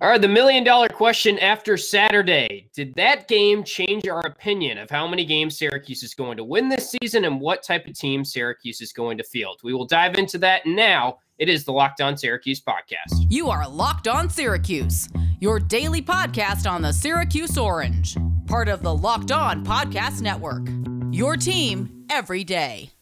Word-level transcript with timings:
All 0.00 0.08
right, 0.08 0.20
the 0.20 0.28
million 0.28 0.62
dollar 0.62 0.88
question 0.88 1.40
after 1.40 1.76
Saturday. 1.76 2.70
Did 2.72 2.94
that 2.94 3.26
game 3.26 3.64
change 3.64 4.06
our 4.06 4.20
opinion 4.20 4.78
of 4.78 4.88
how 4.88 5.08
many 5.08 5.24
games 5.24 5.58
Syracuse 5.58 6.04
is 6.04 6.14
going 6.14 6.36
to 6.36 6.44
win 6.44 6.68
this 6.68 6.94
season 7.02 7.24
and 7.24 7.40
what 7.40 7.64
type 7.64 7.84
of 7.88 7.98
team 7.98 8.24
Syracuse 8.24 8.80
is 8.80 8.92
going 8.92 9.18
to 9.18 9.24
field? 9.24 9.58
We 9.64 9.74
will 9.74 9.86
dive 9.86 10.14
into 10.14 10.38
that 10.38 10.66
now. 10.66 11.18
It 11.38 11.48
is 11.48 11.64
the 11.64 11.72
Locked 11.72 12.00
On 12.00 12.16
Syracuse 12.16 12.60
podcast. 12.60 13.26
You 13.28 13.50
are 13.50 13.68
Locked 13.68 14.06
On 14.06 14.30
Syracuse, 14.30 15.08
your 15.40 15.58
daily 15.58 16.02
podcast 16.02 16.70
on 16.70 16.80
the 16.80 16.92
Syracuse 16.92 17.58
Orange, 17.58 18.16
part 18.46 18.68
of 18.68 18.82
the 18.82 18.94
Locked 18.94 19.32
On 19.32 19.66
Podcast 19.66 20.20
Network. 20.22 20.68
Your 21.12 21.36
team 21.36 22.04
every 22.08 22.44
day. 22.44 22.92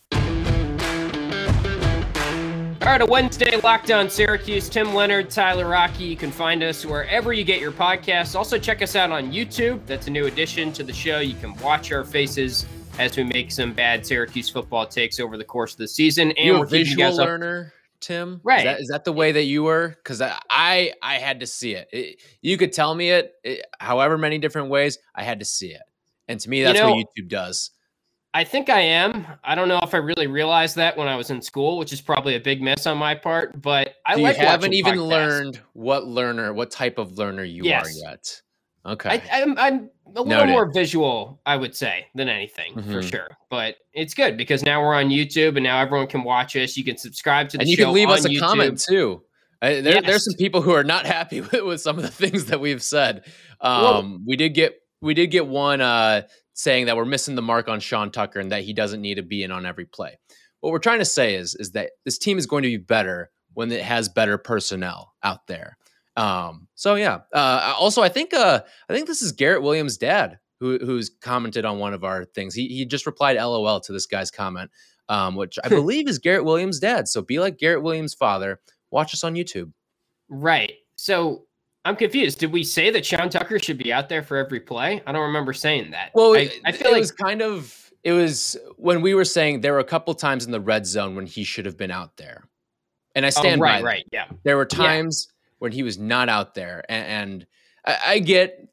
All 2.87 2.93
right, 2.93 3.03
a 3.03 3.07
Wednesday 3.07 3.61
Locked 3.63 3.91
On 3.91 4.09
Syracuse. 4.09 4.69
Tim 4.69 4.95
Leonard, 4.95 5.29
Tyler 5.29 5.67
Rocky. 5.67 6.05
You 6.05 6.15
can 6.15 6.31
find 6.31 6.63
us 6.63 6.87
wherever 6.87 7.33
you 7.33 7.43
get 7.43 7.61
your 7.61 7.73
podcasts. 7.73 8.37
Also, 8.37 8.61
check 8.61 8.81
us 8.81 8.95
out 8.95 9.11
on 9.11 9.33
YouTube. 9.33 9.85
That's 9.87 10.07
a 10.07 10.11
new 10.11 10.27
addition 10.27 10.73
to 10.75 10.85
the 10.85 10.93
show. 10.93 11.19
You 11.19 11.35
can 11.35 11.57
watch 11.57 11.91
our 11.91 12.05
faces 12.05 12.65
as 13.01 13.17
we 13.17 13.25
make 13.25 13.51
some 13.51 13.73
bad 13.73 14.07
Syracuse 14.07 14.49
football 14.49 14.87
takes 14.87 15.19
over 15.19 15.37
the 15.37 15.43
course 15.43 15.73
of 15.73 15.79
the 15.79 15.89
season. 15.89 16.31
And 16.39 16.47
you 16.47 16.53
we're 16.53 16.65
a 16.65 16.69
visual 16.69 17.17
learner, 17.17 17.73
Tim. 17.99 18.41
Right? 18.45 18.59
Is 18.59 18.65
that, 18.65 18.81
is 18.83 18.89
that 18.91 19.05
the 19.05 19.13
way 19.13 19.33
that 19.33 19.47
you 19.47 19.65
were? 19.65 19.89
Because 19.89 20.23
I, 20.23 20.39
I, 20.49 20.93
I 21.03 21.15
had 21.17 21.41
to 21.41 21.47
see 21.49 21.73
it. 21.73 21.89
it. 21.91 22.23
You 22.41 22.57
could 22.57 22.73
tell 22.73 22.95
me 22.95 23.11
it, 23.11 23.35
it, 23.43 23.67
however 23.81 24.17
many 24.17 24.39
different 24.39 24.69
ways. 24.69 25.01
I 25.13 25.25
had 25.25 25.41
to 25.41 25.45
see 25.45 25.73
it, 25.73 25.83
and 26.29 26.39
to 26.39 26.49
me, 26.49 26.63
that's 26.63 26.79
you 26.79 26.85
know, 26.85 26.95
what 26.95 27.07
YouTube 27.19 27.27
does. 27.31 27.73
I 28.37 28.45
think 28.45 28.69
I 28.69 28.81
am. 28.81 29.27
I 29.45 29.55
don't 29.55 29.67
know 29.67 29.81
if 29.83 29.95
I 29.95 29.97
really 29.97 30.27
realized 30.27 30.77
that 30.77 30.95
when 30.95 31.09
I 31.09 31.17
was 31.17 31.31
in 31.31 31.41
school, 31.41 31.79
which 31.79 31.91
is 31.91 32.03
probably 32.03 32.35
a 32.35 32.41
big 32.41 32.61
miss 32.61 32.87
on 32.87 32.99
my 32.99 33.15
part. 33.15 33.63
But 33.63 33.95
I 34.05 34.17
so 34.17 34.21
like. 34.21 34.37
Haven't 34.37 34.75
even 34.75 34.97
podcasts. 34.97 35.09
learned 35.09 35.61
what 35.73 36.07
learner, 36.07 36.53
what 36.53 36.71
type 36.71 36.99
of 36.99 37.17
learner 37.17 37.45
you 37.45 37.65
yes. 37.65 37.87
are 37.87 38.11
yet. 38.11 38.43
Okay, 38.85 39.23
I, 39.33 39.41
am 39.41 39.57
I'm 39.57 39.91
a 40.05 40.11
little 40.11 40.27
Noted. 40.27 40.53
more 40.53 40.71
visual, 40.71 41.41
I 41.47 41.57
would 41.57 41.75
say, 41.75 42.09
than 42.15 42.29
anything 42.29 42.75
mm-hmm. 42.75 42.93
for 42.93 43.01
sure. 43.01 43.29
But 43.49 43.77
it's 43.95 44.13
good 44.13 44.37
because 44.37 44.63
now 44.63 44.83
we're 44.83 44.95
on 44.95 45.09
YouTube 45.09 45.57
and 45.57 45.65
now 45.65 45.81
everyone 45.81 46.07
can 46.07 46.23
watch 46.23 46.57
us. 46.57 46.77
You 46.77 46.85
can 46.85 46.99
subscribe 46.99 47.49
to 47.49 47.57
the 47.57 47.63
and 47.63 47.71
you 47.71 47.79
can 47.79 47.91
leave 47.91 48.11
us 48.11 48.27
a 48.27 48.29
YouTube. 48.29 48.41
comment 48.41 48.79
too. 48.79 49.23
I, 49.63 49.81
there, 49.81 49.95
yes. 49.95 50.05
There's 50.05 50.25
some 50.27 50.35
people 50.35 50.61
who 50.61 50.73
are 50.73 50.85
not 50.85 51.07
happy 51.07 51.41
with, 51.53 51.65
with, 51.65 51.81
some 51.81 51.97
of 51.97 52.03
the 52.03 52.11
things 52.11 52.45
that 52.45 52.61
we've 52.61 52.83
said. 52.83 53.25
Um, 53.63 53.83
well, 53.83 54.19
we 54.27 54.37
did 54.37 54.51
get 54.51 54.79
we 55.01 55.15
did 55.15 55.29
get 55.29 55.47
one 55.47 55.81
uh, 55.81 56.23
saying 56.57 56.87
that 56.87 56.97
we're 56.97 57.05
missing 57.05 57.35
the 57.35 57.43
mark 57.43 57.69
on 57.69 57.79
Sean 57.79 58.11
Tucker 58.11 58.41
and 58.41 58.51
that 58.51 58.63
he 58.63 58.73
doesn't 58.73 59.03
need 59.03 59.17
to 59.17 59.23
be 59.23 59.43
in 59.43 59.53
on 59.53 59.67
every 59.67 59.85
play. 59.85 60.19
What 60.61 60.73
we're 60.73 60.79
trying 60.79 60.99
to 60.99 61.05
say 61.05 61.35
is 61.35 61.55
is 61.55 61.73
that 61.73 61.91
this 62.05 62.19
team 62.19 62.39
is 62.39 62.47
going 62.47 62.63
to 62.63 62.69
be 62.69 62.79
better 62.79 63.31
when 63.55 63.71
it 63.71 63.83
has 63.83 64.09
better 64.09 64.39
personnel 64.39 65.15
out 65.23 65.47
there. 65.47 65.77
Um, 66.17 66.67
so 66.75 66.95
yeah. 66.95 67.21
Uh, 67.33 67.75
also, 67.79 68.03
I 68.03 68.09
think 68.09 68.33
uh, 68.35 68.63
I 68.89 68.93
think 68.93 69.07
this 69.07 69.23
is 69.23 69.33
Garrett 69.33 69.63
Williams' 69.63 69.99
dad 69.99 70.39
who 70.59 70.79
who's 70.79 71.11
commented 71.21 71.67
on 71.67 71.79
one 71.79 71.93
of 71.93 72.05
our 72.05 72.25
things. 72.25 72.55
He 72.55 72.69
he 72.69 72.87
just 72.87 73.07
replied 73.07 73.37
LOL 73.37 73.81
to 73.81 73.93
this 73.93 74.07
guy's 74.07 74.31
comment, 74.31 74.71
um, 75.11 75.37
which 75.37 75.59
I 75.63 75.69
believe 75.71 76.09
is 76.09 76.19
Garrett 76.19 76.47
Williams' 76.47 76.81
dad. 76.81 77.07
So 77.07 77.21
be 77.21 77.39
like 77.39 77.59
Garrett 77.59 77.83
Williams' 77.83 78.15
father. 78.15 78.61
Watch 78.91 79.13
us 79.13 79.25
on 79.25 79.35
YouTube. 79.35 79.73
Right. 80.31 80.73
So 80.97 81.45
I'm 81.87 81.95
confused. 81.95 82.41
Did 82.41 82.53
we 82.53 82.65
say 82.65 82.91
that 82.91 83.07
Sean 83.07 83.31
Tucker 83.31 83.61
should 83.61 83.79
be 83.79 83.93
out 83.93 84.09
there 84.09 84.23
for 84.23 84.37
every 84.37 84.59
play? 84.59 85.01
I 85.07 85.13
don't 85.13 85.23
remember 85.23 85.53
saying 85.53 85.93
that. 85.93 86.11
Well, 86.15 86.35
I, 86.35 86.51
I 86.65 86.73
feel 86.73 86.89
it 86.89 86.93
like 86.93 87.01
was 87.01 87.13
kind 87.13 87.41
of 87.41 87.93
it 88.03 88.13
was 88.13 88.57
when 88.77 89.03
we 89.03 89.15
were 89.15 89.25
saying 89.25 89.61
there 89.61 89.73
were 89.73 89.79
a 89.79 89.85
couple 89.85 90.13
times 90.15 90.45
in 90.45 90.51
the 90.51 90.61
red 90.61 90.85
zone 90.85 91.15
when 91.15 91.27
he 91.27 91.45
should 91.45 91.65
have 91.65 91.77
been 91.77 91.93
out 91.93 92.17
there, 92.17 92.49
and 93.15 93.25
I 93.25 93.29
oh, 93.29 93.31
stand 93.31 93.61
oh, 93.61 93.65
right, 93.65 93.83
by. 93.83 93.87
Right, 93.87 94.07
yeah. 94.11 94.27
There 94.43 94.57
were 94.57 94.67
times 94.67 95.29
yeah. 95.29 95.51
when 95.61 95.71
he 95.73 95.85
was 95.85 95.97
not 95.97 96.29
out 96.29 96.55
there, 96.55 96.85
and, 96.89 97.07
and 97.07 97.47
I, 97.87 97.99
I 98.15 98.19
get 98.19 98.69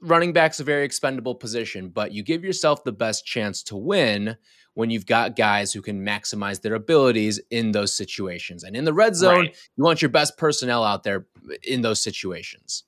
running 0.00 0.32
back's 0.32 0.60
a 0.60 0.64
very 0.64 0.84
expendable 0.84 1.34
position, 1.34 1.88
but 1.88 2.12
you 2.12 2.22
give 2.22 2.44
yourself 2.44 2.84
the 2.84 2.92
best 2.92 3.26
chance 3.26 3.64
to 3.64 3.76
win 3.76 4.36
when 4.74 4.90
you've 4.90 5.06
got 5.06 5.36
guys 5.36 5.72
who 5.72 5.80
can 5.80 6.04
maximize 6.04 6.60
their 6.60 6.74
abilities 6.74 7.40
in 7.50 7.72
those 7.72 7.96
situations. 7.96 8.64
And 8.64 8.76
in 8.76 8.84
the 8.84 8.92
red 8.92 9.16
zone, 9.16 9.38
right. 9.38 9.56
you 9.76 9.84
want 9.84 10.02
your 10.02 10.08
best 10.08 10.36
personnel 10.36 10.84
out 10.84 11.04
there 11.04 11.26
in 11.62 11.80
those 11.80 12.00
situations. 12.00 12.84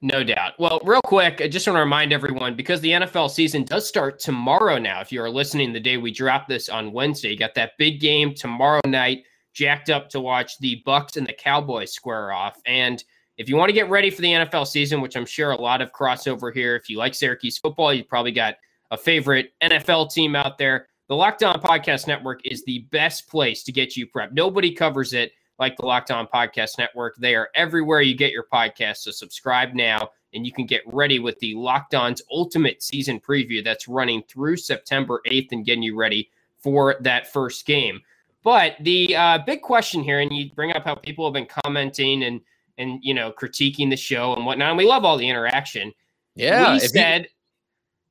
No 0.00 0.22
doubt. 0.22 0.52
Well, 0.58 0.80
real 0.84 1.00
quick, 1.02 1.40
I 1.40 1.48
just 1.48 1.66
want 1.66 1.76
to 1.76 1.80
remind 1.80 2.12
everyone 2.12 2.54
because 2.54 2.80
the 2.82 2.90
NFL 2.90 3.30
season 3.30 3.64
does 3.64 3.88
start 3.88 4.18
tomorrow 4.18 4.78
now. 4.78 5.00
If 5.00 5.10
you 5.10 5.22
are 5.22 5.30
listening 5.30 5.72
the 5.72 5.80
day 5.80 5.96
we 5.96 6.12
drop 6.12 6.46
this 6.46 6.68
on 6.68 6.92
Wednesday, 6.92 7.30
you 7.30 7.38
got 7.38 7.54
that 7.54 7.72
big 7.78 8.00
game 8.00 8.34
tomorrow 8.34 8.82
night, 8.86 9.24
jacked 9.54 9.88
up 9.88 10.10
to 10.10 10.20
watch 10.20 10.58
the 10.58 10.82
Bucks 10.84 11.16
and 11.16 11.26
the 11.26 11.32
Cowboys 11.32 11.92
square 11.92 12.32
off. 12.32 12.60
And 12.66 13.02
if 13.38 13.48
you 13.48 13.56
want 13.56 13.70
to 13.70 13.72
get 13.72 13.88
ready 13.88 14.10
for 14.10 14.20
the 14.20 14.28
NFL 14.28 14.66
season, 14.66 15.00
which 15.00 15.16
I'm 15.16 15.26
sure 15.26 15.52
a 15.52 15.60
lot 15.60 15.80
of 15.80 15.90
crossover 15.92 16.52
here, 16.54 16.76
if 16.76 16.90
you 16.90 16.98
like 16.98 17.14
Syracuse 17.14 17.56
football, 17.56 17.94
you 17.94 18.04
probably 18.04 18.32
got 18.32 18.56
a 18.90 18.98
favorite 18.98 19.52
NFL 19.62 20.12
team 20.12 20.36
out 20.36 20.58
there. 20.58 20.88
The 21.06 21.14
Locked 21.14 21.42
On 21.42 21.60
Podcast 21.60 22.06
Network 22.06 22.40
is 22.46 22.64
the 22.64 22.86
best 22.90 23.28
place 23.28 23.62
to 23.64 23.72
get 23.72 23.94
you 23.94 24.06
prepped. 24.06 24.32
Nobody 24.32 24.72
covers 24.72 25.12
it 25.12 25.32
like 25.58 25.76
the 25.76 25.84
Locked 25.84 26.10
On 26.10 26.26
Podcast 26.26 26.78
Network. 26.78 27.16
They 27.16 27.34
are 27.34 27.50
everywhere 27.54 28.00
you 28.00 28.16
get 28.16 28.32
your 28.32 28.46
podcast. 28.50 28.98
So 28.98 29.10
subscribe 29.10 29.74
now 29.74 30.10
and 30.32 30.46
you 30.46 30.52
can 30.52 30.64
get 30.64 30.80
ready 30.86 31.18
with 31.18 31.38
the 31.40 31.54
Locked 31.56 31.94
On's 31.94 32.22
ultimate 32.32 32.82
season 32.82 33.20
preview 33.20 33.62
that's 33.62 33.86
running 33.86 34.22
through 34.28 34.56
September 34.56 35.20
8th 35.26 35.52
and 35.52 35.64
getting 35.66 35.82
you 35.82 35.94
ready 35.94 36.30
for 36.58 36.96
that 37.00 37.30
first 37.30 37.66
game. 37.66 38.00
But 38.42 38.76
the 38.80 39.14
uh, 39.14 39.38
big 39.44 39.60
question 39.60 40.02
here, 40.02 40.20
and 40.20 40.32
you 40.32 40.50
bring 40.54 40.72
up 40.72 40.84
how 40.84 40.94
people 40.94 41.26
have 41.26 41.34
been 41.34 41.46
commenting 41.46 42.24
and 42.24 42.40
and 42.76 42.98
you 43.02 43.14
know 43.14 43.32
critiquing 43.32 43.88
the 43.88 43.96
show 43.96 44.34
and 44.34 44.44
whatnot. 44.44 44.70
And 44.70 44.78
we 44.78 44.84
love 44.84 45.04
all 45.04 45.16
the 45.16 45.28
interaction. 45.28 45.92
Yeah, 46.34 46.74
we 46.74 46.80
said, 46.80 47.28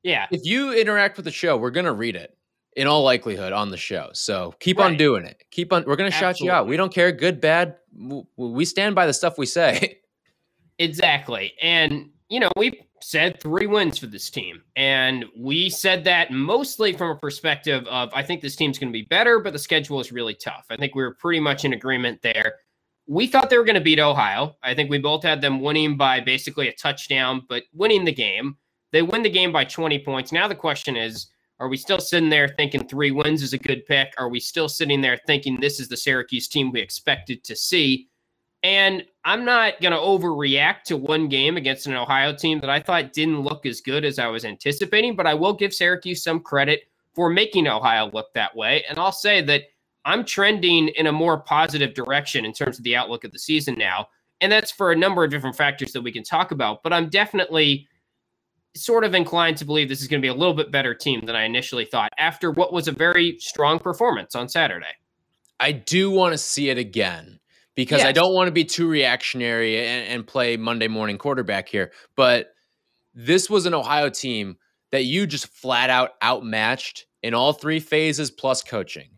you, 0.02 0.10
yeah. 0.10 0.26
If 0.32 0.44
you 0.44 0.72
interact 0.72 1.16
with 1.16 1.24
the 1.24 1.30
show, 1.30 1.56
we're 1.56 1.70
gonna 1.70 1.92
read 1.92 2.16
it 2.16 2.33
in 2.76 2.86
all 2.86 3.02
likelihood 3.02 3.52
on 3.52 3.70
the 3.70 3.76
show. 3.76 4.10
So 4.12 4.54
keep 4.60 4.78
right. 4.78 4.86
on 4.86 4.96
doing 4.96 5.24
it. 5.24 5.42
Keep 5.50 5.72
on. 5.72 5.84
We're 5.86 5.96
going 5.96 6.10
to 6.10 6.16
shout 6.16 6.40
you 6.40 6.50
out. 6.50 6.66
We 6.66 6.76
don't 6.76 6.92
care, 6.92 7.12
good, 7.12 7.40
bad. 7.40 7.76
We 8.36 8.64
stand 8.64 8.94
by 8.94 9.06
the 9.06 9.14
stuff 9.14 9.38
we 9.38 9.46
say. 9.46 10.00
Exactly. 10.78 11.52
And, 11.62 12.10
you 12.28 12.40
know, 12.40 12.50
we 12.56 12.84
said 13.00 13.40
three 13.40 13.66
wins 13.66 13.98
for 13.98 14.06
this 14.06 14.30
team. 14.30 14.62
And 14.76 15.24
we 15.36 15.68
said 15.68 16.04
that 16.04 16.32
mostly 16.32 16.92
from 16.92 17.10
a 17.10 17.16
perspective 17.16 17.86
of 17.86 18.10
I 18.14 18.22
think 18.22 18.40
this 18.40 18.56
team's 18.56 18.78
going 18.78 18.92
to 18.92 18.92
be 18.92 19.04
better, 19.04 19.38
but 19.38 19.52
the 19.52 19.58
schedule 19.58 20.00
is 20.00 20.10
really 20.10 20.34
tough. 20.34 20.66
I 20.70 20.76
think 20.76 20.94
we 20.94 21.02
were 21.02 21.14
pretty 21.14 21.40
much 21.40 21.64
in 21.64 21.74
agreement 21.74 22.22
there. 22.22 22.54
We 23.06 23.26
thought 23.26 23.50
they 23.50 23.58
were 23.58 23.64
going 23.64 23.74
to 23.74 23.82
beat 23.82 24.00
Ohio. 24.00 24.56
I 24.62 24.74
think 24.74 24.90
we 24.90 24.98
both 24.98 25.22
had 25.22 25.42
them 25.42 25.60
winning 25.60 25.96
by 25.96 26.20
basically 26.20 26.68
a 26.68 26.72
touchdown, 26.72 27.42
but 27.48 27.64
winning 27.74 28.04
the 28.04 28.12
game. 28.12 28.56
They 28.92 29.02
win 29.02 29.22
the 29.22 29.30
game 29.30 29.52
by 29.52 29.64
20 29.64 29.98
points. 30.00 30.32
Now 30.32 30.48
the 30.48 30.54
question 30.54 30.96
is, 30.96 31.26
are 31.60 31.68
we 31.68 31.76
still 31.76 32.00
sitting 32.00 32.30
there 32.30 32.48
thinking 32.48 32.86
three 32.86 33.10
wins 33.10 33.42
is 33.42 33.52
a 33.52 33.58
good 33.58 33.86
pick? 33.86 34.12
Are 34.18 34.28
we 34.28 34.40
still 34.40 34.68
sitting 34.68 35.00
there 35.00 35.20
thinking 35.26 35.60
this 35.60 35.78
is 35.78 35.88
the 35.88 35.96
Syracuse 35.96 36.48
team 36.48 36.72
we 36.72 36.80
expected 36.80 37.44
to 37.44 37.54
see? 37.54 38.08
And 38.64 39.04
I'm 39.24 39.44
not 39.44 39.80
going 39.80 39.92
to 39.92 39.98
overreact 39.98 40.84
to 40.86 40.96
one 40.96 41.28
game 41.28 41.56
against 41.56 41.86
an 41.86 41.94
Ohio 41.94 42.34
team 42.34 42.60
that 42.60 42.70
I 42.70 42.80
thought 42.80 43.12
didn't 43.12 43.42
look 43.42 43.66
as 43.66 43.80
good 43.80 44.04
as 44.04 44.18
I 44.18 44.26
was 44.26 44.44
anticipating, 44.44 45.14
but 45.14 45.26
I 45.26 45.34
will 45.34 45.52
give 45.52 45.74
Syracuse 45.74 46.22
some 46.22 46.40
credit 46.40 46.84
for 47.14 47.30
making 47.30 47.68
Ohio 47.68 48.10
look 48.12 48.32
that 48.34 48.56
way. 48.56 48.82
And 48.88 48.98
I'll 48.98 49.12
say 49.12 49.40
that 49.42 49.64
I'm 50.04 50.24
trending 50.24 50.88
in 50.88 51.06
a 51.06 51.12
more 51.12 51.38
positive 51.38 51.94
direction 51.94 52.44
in 52.44 52.52
terms 52.52 52.78
of 52.78 52.84
the 52.84 52.96
outlook 52.96 53.24
of 53.24 53.32
the 53.32 53.38
season 53.38 53.76
now. 53.78 54.08
And 54.40 54.50
that's 54.50 54.70
for 54.70 54.92
a 54.92 54.96
number 54.96 55.22
of 55.22 55.30
different 55.30 55.56
factors 55.56 55.92
that 55.92 56.02
we 56.02 56.12
can 56.12 56.24
talk 56.24 56.50
about. 56.50 56.82
But 56.82 56.92
I'm 56.92 57.08
definitely 57.08 57.86
sort 58.76 59.04
of 59.04 59.14
inclined 59.14 59.56
to 59.58 59.64
believe 59.64 59.88
this 59.88 60.00
is 60.00 60.08
going 60.08 60.20
to 60.20 60.24
be 60.24 60.30
a 60.30 60.34
little 60.34 60.54
bit 60.54 60.72
better 60.72 60.94
team 60.94 61.22
than 61.26 61.36
I 61.36 61.44
initially 61.44 61.84
thought 61.84 62.10
after 62.18 62.50
what 62.50 62.72
was 62.72 62.88
a 62.88 62.92
very 62.92 63.36
strong 63.38 63.78
performance 63.78 64.34
on 64.34 64.48
Saturday. 64.48 64.86
I 65.60 65.72
do 65.72 66.10
want 66.10 66.32
to 66.32 66.38
see 66.38 66.70
it 66.70 66.78
again 66.78 67.38
because 67.74 67.98
yes. 67.98 68.08
I 68.08 68.12
don't 68.12 68.34
want 68.34 68.48
to 68.48 68.52
be 68.52 68.64
too 68.64 68.88
reactionary 68.88 69.78
and, 69.78 70.08
and, 70.08 70.26
play 70.26 70.56
Monday 70.56 70.88
morning 70.88 71.18
quarterback 71.18 71.68
here. 71.68 71.92
But 72.16 72.54
this 73.14 73.48
was 73.48 73.66
an 73.66 73.74
Ohio 73.74 74.10
team 74.10 74.56
that 74.90 75.04
you 75.04 75.26
just 75.26 75.46
flat 75.46 75.90
out 75.90 76.10
outmatched 76.22 77.06
in 77.22 77.34
all 77.34 77.52
three 77.52 77.80
phases 77.80 78.30
plus 78.30 78.62
coaching. 78.62 79.10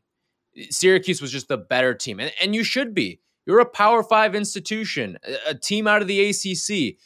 Syracuse 0.70 1.20
was 1.20 1.32
just 1.32 1.48
the 1.48 1.58
better 1.58 1.94
team, 1.94 2.20
and, 2.20 2.32
and 2.40 2.54
you 2.54 2.64
should 2.64 2.94
be. 2.94 3.20
You're 3.46 3.60
a 3.60 3.66
Power 3.66 4.02
Five 4.02 4.34
institution, 4.34 5.18
a, 5.24 5.50
a 5.50 5.54
team 5.54 5.86
out 5.86 6.02
of 6.02 6.08
the 6.08 6.28
ACC. 6.28 6.96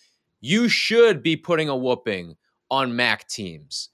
You 0.41 0.69
should 0.69 1.23
be 1.23 1.37
putting 1.37 1.69
a 1.69 1.77
whooping 1.77 2.37
on 2.71 2.97
MAC 2.97 3.29
teams. 3.29 3.91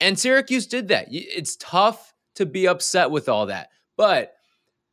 And 0.00 0.18
Syracuse 0.18 0.66
did 0.66 0.88
that. 0.88 1.06
It's 1.10 1.56
tough 1.56 2.14
to 2.34 2.46
be 2.46 2.68
upset 2.68 3.10
with 3.10 3.28
all 3.28 3.46
that. 3.46 3.70
But 3.96 4.34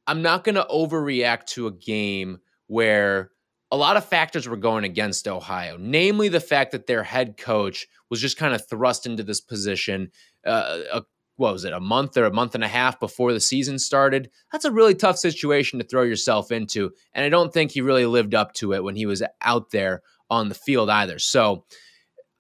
I'm 0.08 0.22
not 0.22 0.44
going 0.44 0.56
to 0.56 0.68
overreact 0.70 1.46
to 1.48 1.68
a 1.68 1.72
game 1.72 2.40
where 2.68 3.32
a 3.72 3.78
lot 3.78 3.98
of 3.98 4.06
factors 4.06 4.48
were 4.48 4.58
going 4.58 4.84
against 4.84 5.28
Ohio, 5.28 5.78
namely 5.80 6.30
the 6.30 6.40
fact 6.40 6.72
that 6.72 6.88
their 6.88 7.04
head 7.04 7.38
coach 7.38 7.88
was 8.10 8.22
just 8.22 8.38
kind 8.38 8.54
of 8.54 8.68
thrust 8.68 9.06
into 9.06 9.24
this 9.24 9.42
position 9.42 10.12
uh, 10.46 10.80
a 10.94 11.02
what 11.36 11.54
was 11.54 11.66
it, 11.66 11.74
a 11.74 11.80
month 11.80 12.16
or 12.16 12.26
a 12.26 12.34
month 12.34 12.56
and 12.56 12.64
a 12.64 12.68
half 12.68 13.00
before 13.00 13.34
the 13.34 13.40
season 13.40 13.80
started. 13.80 14.30
That's 14.52 14.66
a 14.66 14.72
really 14.72 14.94
tough 14.94 15.18
situation 15.18 15.80
to 15.80 15.86
throw 15.86 16.04
yourself 16.04 16.52
into. 16.52 16.92
And 17.14 17.26
I 17.26 17.30
don't 17.30 17.52
think 17.52 17.72
he 17.72 17.82
really 17.82 18.06
lived 18.06 18.36
up 18.36 18.54
to 18.56 18.74
it 18.74 18.84
when 18.84 18.96
he 18.96 19.06
was 19.06 19.24
out 19.42 19.72
there 19.72 20.04
on 20.30 20.50
the 20.50 20.56
field 20.56 20.90
either. 20.90 21.20
So 21.20 21.66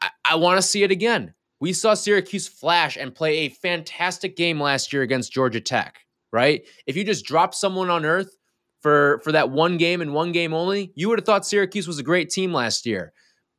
I, 0.03 0.33
I 0.33 0.35
want 0.35 0.57
to 0.57 0.67
see 0.67 0.83
it 0.83 0.91
again. 0.91 1.33
We 1.59 1.71
saw 1.73 1.93
Syracuse 1.93 2.47
flash 2.47 2.97
and 2.97 3.15
play 3.15 3.39
a 3.39 3.49
fantastic 3.49 4.35
game 4.35 4.59
last 4.59 4.91
year 4.91 5.01
against 5.01 5.31
Georgia 5.31 5.61
Tech, 5.61 5.99
right? 6.33 6.67
If 6.85 6.97
you 6.97 7.05
just 7.05 7.25
drop 7.25 7.55
someone 7.55 7.89
on 7.89 8.05
earth 8.05 8.35
for 8.81 9.21
for 9.23 9.31
that 9.31 9.49
one 9.49 9.77
game 9.77 10.01
and 10.01 10.13
one 10.13 10.33
game 10.33 10.53
only, 10.53 10.91
you 10.95 11.07
would 11.07 11.19
have 11.19 11.25
thought 11.25 11.45
Syracuse 11.45 11.87
was 11.87 11.99
a 11.99 12.03
great 12.03 12.29
team 12.29 12.51
last 12.51 12.85
year. 12.85 13.13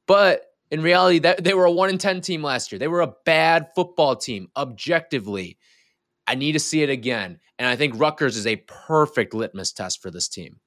But 0.06 0.42
in 0.70 0.82
reality, 0.82 1.20
that 1.20 1.44
they 1.44 1.54
were 1.54 1.64
a 1.64 1.72
one 1.72 1.88
in 1.88 1.96
ten 1.96 2.20
team 2.20 2.42
last 2.42 2.70
year. 2.70 2.78
They 2.78 2.88
were 2.88 3.00
a 3.00 3.14
bad 3.24 3.68
football 3.74 4.16
team, 4.16 4.48
objectively. 4.54 5.56
I 6.26 6.34
need 6.34 6.52
to 6.52 6.60
see 6.60 6.82
it 6.82 6.90
again. 6.90 7.38
And 7.58 7.68
I 7.68 7.76
think 7.76 7.98
Rutgers 7.98 8.36
is 8.36 8.46
a 8.46 8.56
perfect 8.66 9.32
litmus 9.32 9.72
test 9.72 10.02
for 10.02 10.10
this 10.10 10.28
team. 10.28 10.60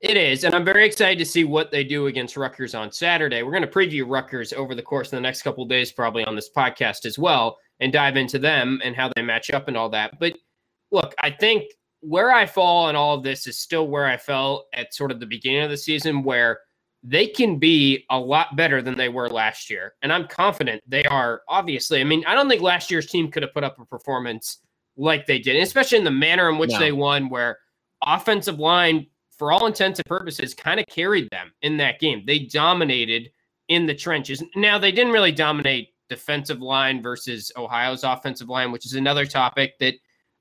It 0.00 0.16
is, 0.16 0.44
and 0.44 0.54
I'm 0.54 0.64
very 0.64 0.86
excited 0.86 1.18
to 1.18 1.30
see 1.30 1.44
what 1.44 1.70
they 1.70 1.84
do 1.84 2.06
against 2.06 2.36
Rutgers 2.36 2.74
on 2.74 2.90
Saturday. 2.90 3.42
We're 3.42 3.52
going 3.52 3.62
to 3.62 3.68
preview 3.68 4.08
Rutgers 4.08 4.54
over 4.54 4.74
the 4.74 4.82
course 4.82 5.08
of 5.08 5.12
the 5.12 5.20
next 5.20 5.42
couple 5.42 5.66
days, 5.66 5.92
probably 5.92 6.24
on 6.24 6.34
this 6.34 6.48
podcast 6.56 7.04
as 7.04 7.18
well, 7.18 7.58
and 7.80 7.92
dive 7.92 8.16
into 8.16 8.38
them 8.38 8.80
and 8.82 8.96
how 8.96 9.10
they 9.14 9.20
match 9.20 9.50
up 9.50 9.68
and 9.68 9.76
all 9.76 9.90
that. 9.90 10.18
But 10.18 10.38
look, 10.90 11.14
I 11.18 11.30
think 11.30 11.64
where 12.00 12.32
I 12.32 12.46
fall 12.46 12.88
in 12.88 12.96
all 12.96 13.16
of 13.16 13.22
this 13.22 13.46
is 13.46 13.58
still 13.58 13.88
where 13.88 14.06
I 14.06 14.16
fell 14.16 14.68
at 14.72 14.94
sort 14.94 15.10
of 15.10 15.20
the 15.20 15.26
beginning 15.26 15.64
of 15.64 15.70
the 15.70 15.76
season, 15.76 16.22
where 16.22 16.60
they 17.02 17.26
can 17.26 17.58
be 17.58 18.06
a 18.08 18.18
lot 18.18 18.56
better 18.56 18.80
than 18.80 18.96
they 18.96 19.10
were 19.10 19.28
last 19.28 19.68
year. 19.68 19.94
And 20.00 20.10
I'm 20.10 20.26
confident 20.28 20.82
they 20.86 21.04
are, 21.04 21.42
obviously. 21.46 22.00
I 22.00 22.04
mean, 22.04 22.24
I 22.26 22.34
don't 22.34 22.48
think 22.48 22.62
last 22.62 22.90
year's 22.90 23.06
team 23.06 23.30
could 23.30 23.42
have 23.42 23.52
put 23.52 23.64
up 23.64 23.78
a 23.78 23.84
performance 23.84 24.60
like 24.96 25.26
they 25.26 25.38
did, 25.38 25.56
especially 25.62 25.98
in 25.98 26.04
the 26.04 26.10
manner 26.10 26.48
in 26.48 26.56
which 26.56 26.70
no. 26.70 26.78
they 26.78 26.92
won, 26.92 27.28
where 27.28 27.58
offensive 28.02 28.58
line, 28.58 29.06
for 29.40 29.52
all 29.52 29.64
intents 29.64 29.98
and 29.98 30.04
purposes, 30.04 30.52
kind 30.52 30.78
of 30.78 30.84
carried 30.86 31.26
them 31.30 31.50
in 31.62 31.78
that 31.78 31.98
game. 31.98 32.22
They 32.26 32.40
dominated 32.40 33.30
in 33.68 33.86
the 33.86 33.94
trenches. 33.94 34.42
Now, 34.54 34.78
they 34.78 34.92
didn't 34.92 35.14
really 35.14 35.32
dominate 35.32 35.94
defensive 36.10 36.60
line 36.60 37.02
versus 37.02 37.50
Ohio's 37.56 38.04
offensive 38.04 38.50
line, 38.50 38.70
which 38.70 38.84
is 38.84 38.92
another 38.92 39.24
topic 39.24 39.78
that 39.78 39.94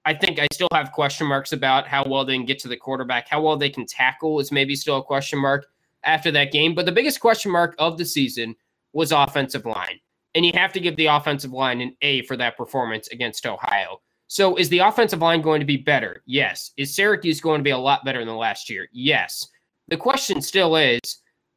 I 0.04 0.14
think 0.14 0.38
I 0.38 0.48
still 0.52 0.68
have 0.74 0.92
question 0.92 1.28
marks 1.28 1.54
about 1.54 1.88
how 1.88 2.06
well 2.06 2.26
they 2.26 2.36
can 2.36 2.46
get 2.46 2.60
to 2.60 2.68
the 2.68 2.76
quarterback, 2.76 3.30
how 3.30 3.42
well 3.42 3.56
they 3.56 3.70
can 3.70 3.86
tackle 3.86 4.42
is 4.42 4.52
maybe 4.52 4.76
still 4.76 4.98
a 4.98 5.04
question 5.04 5.40
mark 5.40 5.68
after 6.04 6.30
that 6.32 6.52
game. 6.52 6.76
But 6.76 6.86
the 6.86 6.92
biggest 6.92 7.22
question 7.22 7.54
mark 7.54 7.76
of 7.80 7.98
the 7.98 8.06
season 8.06 8.54
was 8.92 9.14
offensive 9.14 9.66
line. 9.66 10.02
And 10.36 10.46
you 10.46 10.52
have 10.56 10.74
to 10.74 10.82
give 10.82 10.98
the 10.98 11.06
offensive 11.06 11.54
line 11.54 11.80
an 11.80 11.96
A 12.02 12.24
for 12.24 12.36
that 12.36 12.58
performance 12.58 13.08
against 13.08 13.46
Ohio. 13.46 14.02
So 14.30 14.56
is 14.56 14.70
the 14.70 14.80
offensive 14.80 15.20
line 15.20 15.42
going 15.42 15.60
to 15.60 15.66
be 15.66 15.76
better? 15.76 16.24
Yes. 16.26 16.72
Is 16.78 16.96
Syracuse 16.96 17.42
going 17.42 17.60
to 17.60 17.64
be 17.64 17.72
a 17.72 17.78
lot 17.78 18.06
better 18.06 18.24
than 18.24 18.38
last 18.38 18.70
year? 18.70 18.88
Yes. 18.94 19.46
The 19.90 19.98
question 19.98 20.42
still 20.42 20.78
is 20.78 21.00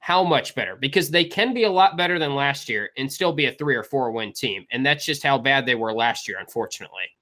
how 0.01 0.25
much 0.25 0.57
better? 0.57 0.75
Because 0.75 1.11
they 1.11 1.25
can 1.25 1.55
be 1.55 1.63
a 1.63 1.71
lot 1.71 1.97
better 1.97 2.19
than 2.19 2.35
last 2.35 2.69
year 2.69 2.91
and 2.97 3.13
still 3.13 3.33
be 3.33 3.47
a 3.47 3.53
three 3.53 3.77
or 3.77 3.85
four 3.85 4.11
win 4.11 4.33
team. 4.33 4.67
And 4.73 4.85
that's 4.85 5.07
just 5.07 5.23
how 5.23 5.39
bad 5.39 5.65
they 5.65 5.77
were 5.77 5.93
last 5.93 6.27
year, 6.27 6.39
unfortunately 6.41 7.13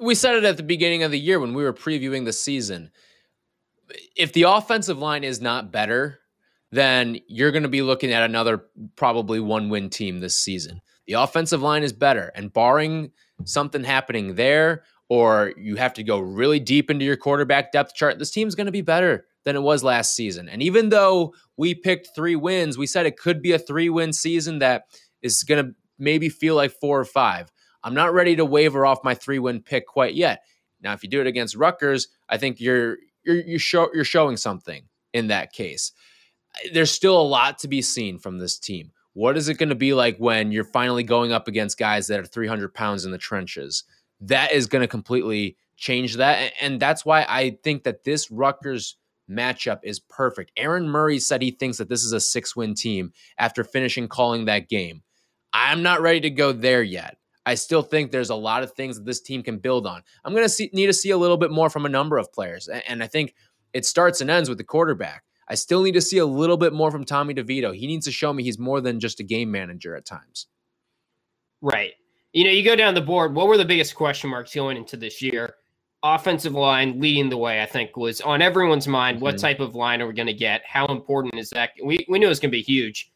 we 0.00 0.14
said 0.14 0.34
it 0.34 0.44
at 0.44 0.56
the 0.56 0.62
beginning 0.62 1.02
of 1.02 1.10
the 1.10 1.18
year 1.18 1.38
when 1.38 1.54
we 1.54 1.62
were 1.62 1.72
previewing 1.72 2.24
the 2.24 2.32
season. 2.32 2.90
If 4.16 4.32
the 4.32 4.44
offensive 4.44 4.98
line 4.98 5.24
is 5.24 5.40
not 5.40 5.70
better, 5.70 6.20
then 6.70 7.18
you're 7.28 7.50
going 7.50 7.64
to 7.64 7.68
be 7.68 7.82
looking 7.82 8.12
at 8.12 8.22
another 8.22 8.64
probably 8.96 9.40
one 9.40 9.68
win 9.68 9.90
team 9.90 10.20
this 10.20 10.36
season. 10.36 10.80
The 11.10 11.20
offensive 11.20 11.60
line 11.60 11.82
is 11.82 11.92
better, 11.92 12.30
and 12.36 12.52
barring 12.52 13.10
something 13.42 13.82
happening 13.82 14.36
there, 14.36 14.84
or 15.08 15.52
you 15.56 15.74
have 15.74 15.92
to 15.94 16.04
go 16.04 16.20
really 16.20 16.60
deep 16.60 16.88
into 16.88 17.04
your 17.04 17.16
quarterback 17.16 17.72
depth 17.72 17.96
chart, 17.96 18.20
this 18.20 18.30
team's 18.30 18.54
going 18.54 18.66
to 18.66 18.70
be 18.70 18.80
better 18.80 19.26
than 19.44 19.56
it 19.56 19.60
was 19.62 19.82
last 19.82 20.14
season. 20.14 20.48
And 20.48 20.62
even 20.62 20.90
though 20.90 21.34
we 21.56 21.74
picked 21.74 22.10
three 22.14 22.36
wins, 22.36 22.78
we 22.78 22.86
said 22.86 23.06
it 23.06 23.18
could 23.18 23.42
be 23.42 23.50
a 23.50 23.58
three 23.58 23.90
win 23.90 24.12
season 24.12 24.60
that 24.60 24.84
is 25.20 25.42
going 25.42 25.66
to 25.66 25.74
maybe 25.98 26.28
feel 26.28 26.54
like 26.54 26.70
four 26.70 27.00
or 27.00 27.04
five. 27.04 27.50
I'm 27.82 27.94
not 27.94 28.14
ready 28.14 28.36
to 28.36 28.44
waver 28.44 28.86
off 28.86 29.02
my 29.02 29.16
three 29.16 29.40
win 29.40 29.62
pick 29.62 29.88
quite 29.88 30.14
yet. 30.14 30.44
Now, 30.80 30.92
if 30.92 31.02
you 31.02 31.08
do 31.08 31.20
it 31.20 31.26
against 31.26 31.56
Rutgers, 31.56 32.06
I 32.28 32.36
think 32.36 32.60
you're 32.60 32.98
you're 33.24 33.34
you 33.34 33.58
show 33.58 33.88
you're 33.92 34.04
showing 34.04 34.36
something 34.36 34.84
in 35.12 35.26
that 35.26 35.52
case. 35.52 35.90
There's 36.72 36.92
still 36.92 37.20
a 37.20 37.26
lot 37.26 37.58
to 37.58 37.68
be 37.68 37.82
seen 37.82 38.20
from 38.20 38.38
this 38.38 38.60
team. 38.60 38.92
What 39.20 39.36
is 39.36 39.50
it 39.50 39.58
going 39.58 39.68
to 39.68 39.74
be 39.74 39.92
like 39.92 40.16
when 40.16 40.50
you're 40.50 40.64
finally 40.64 41.02
going 41.02 41.30
up 41.30 41.46
against 41.46 41.76
guys 41.76 42.06
that 42.06 42.18
are 42.18 42.24
300 42.24 42.72
pounds 42.72 43.04
in 43.04 43.10
the 43.10 43.18
trenches? 43.18 43.84
That 44.22 44.50
is 44.50 44.66
going 44.66 44.80
to 44.80 44.88
completely 44.88 45.58
change 45.76 46.16
that, 46.16 46.54
and 46.58 46.80
that's 46.80 47.04
why 47.04 47.26
I 47.28 47.58
think 47.62 47.84
that 47.84 48.04
this 48.04 48.30
Rutgers 48.30 48.96
matchup 49.30 49.80
is 49.82 50.00
perfect. 50.00 50.52
Aaron 50.56 50.88
Murray 50.88 51.18
said 51.18 51.42
he 51.42 51.50
thinks 51.50 51.76
that 51.76 51.90
this 51.90 52.02
is 52.02 52.14
a 52.14 52.18
six 52.18 52.56
win 52.56 52.72
team 52.72 53.12
after 53.38 53.62
finishing 53.62 54.08
calling 54.08 54.46
that 54.46 54.70
game. 54.70 55.02
I'm 55.52 55.82
not 55.82 56.00
ready 56.00 56.20
to 56.20 56.30
go 56.30 56.52
there 56.52 56.82
yet. 56.82 57.18
I 57.44 57.56
still 57.56 57.82
think 57.82 58.12
there's 58.12 58.30
a 58.30 58.34
lot 58.34 58.62
of 58.62 58.72
things 58.72 58.96
that 58.96 59.04
this 59.04 59.20
team 59.20 59.42
can 59.42 59.58
build 59.58 59.86
on. 59.86 60.02
I'm 60.24 60.34
going 60.34 60.48
to 60.48 60.68
need 60.72 60.86
to 60.86 60.94
see 60.94 61.10
a 61.10 61.18
little 61.18 61.36
bit 61.36 61.50
more 61.50 61.68
from 61.68 61.84
a 61.84 61.90
number 61.90 62.16
of 62.16 62.32
players. 62.32 62.68
And 62.68 63.02
I 63.02 63.06
think 63.06 63.34
it 63.74 63.84
starts 63.84 64.22
and 64.22 64.30
ends 64.30 64.48
with 64.48 64.56
the 64.56 64.64
quarterback. 64.64 65.24
I 65.50 65.56
still 65.56 65.82
need 65.82 65.94
to 65.94 66.00
see 66.00 66.18
a 66.18 66.26
little 66.26 66.56
bit 66.56 66.72
more 66.72 66.92
from 66.92 67.04
Tommy 67.04 67.34
DeVito. 67.34 67.74
He 67.74 67.88
needs 67.88 68.06
to 68.06 68.12
show 68.12 68.32
me 68.32 68.44
he's 68.44 68.58
more 68.58 68.80
than 68.80 69.00
just 69.00 69.18
a 69.18 69.24
game 69.24 69.50
manager 69.50 69.96
at 69.96 70.06
times. 70.06 70.46
Right. 71.60 71.94
You 72.32 72.44
know, 72.44 72.50
you 72.50 72.62
go 72.62 72.76
down 72.76 72.94
the 72.94 73.00
board, 73.00 73.34
what 73.34 73.48
were 73.48 73.56
the 73.56 73.64
biggest 73.64 73.96
question 73.96 74.30
marks 74.30 74.54
going 74.54 74.76
into 74.76 74.96
this 74.96 75.20
year? 75.20 75.56
Offensive 76.04 76.54
line 76.54 77.00
leading 77.00 77.28
the 77.28 77.36
way, 77.36 77.60
I 77.60 77.66
think, 77.66 77.96
was 77.96 78.20
on 78.20 78.40
everyone's 78.40 78.86
mind. 78.86 79.16
Mm-hmm. 79.16 79.24
What 79.24 79.38
type 79.38 79.58
of 79.58 79.74
line 79.74 80.00
are 80.00 80.06
we 80.06 80.14
going 80.14 80.28
to 80.28 80.32
get? 80.32 80.62
How 80.64 80.86
important 80.86 81.34
is 81.34 81.50
that? 81.50 81.70
We, 81.84 82.06
we 82.08 82.20
knew 82.20 82.26
it 82.26 82.28
was 82.28 82.38
going 82.38 82.52
to 82.52 82.56
be 82.56 82.62
huge. 82.62 83.10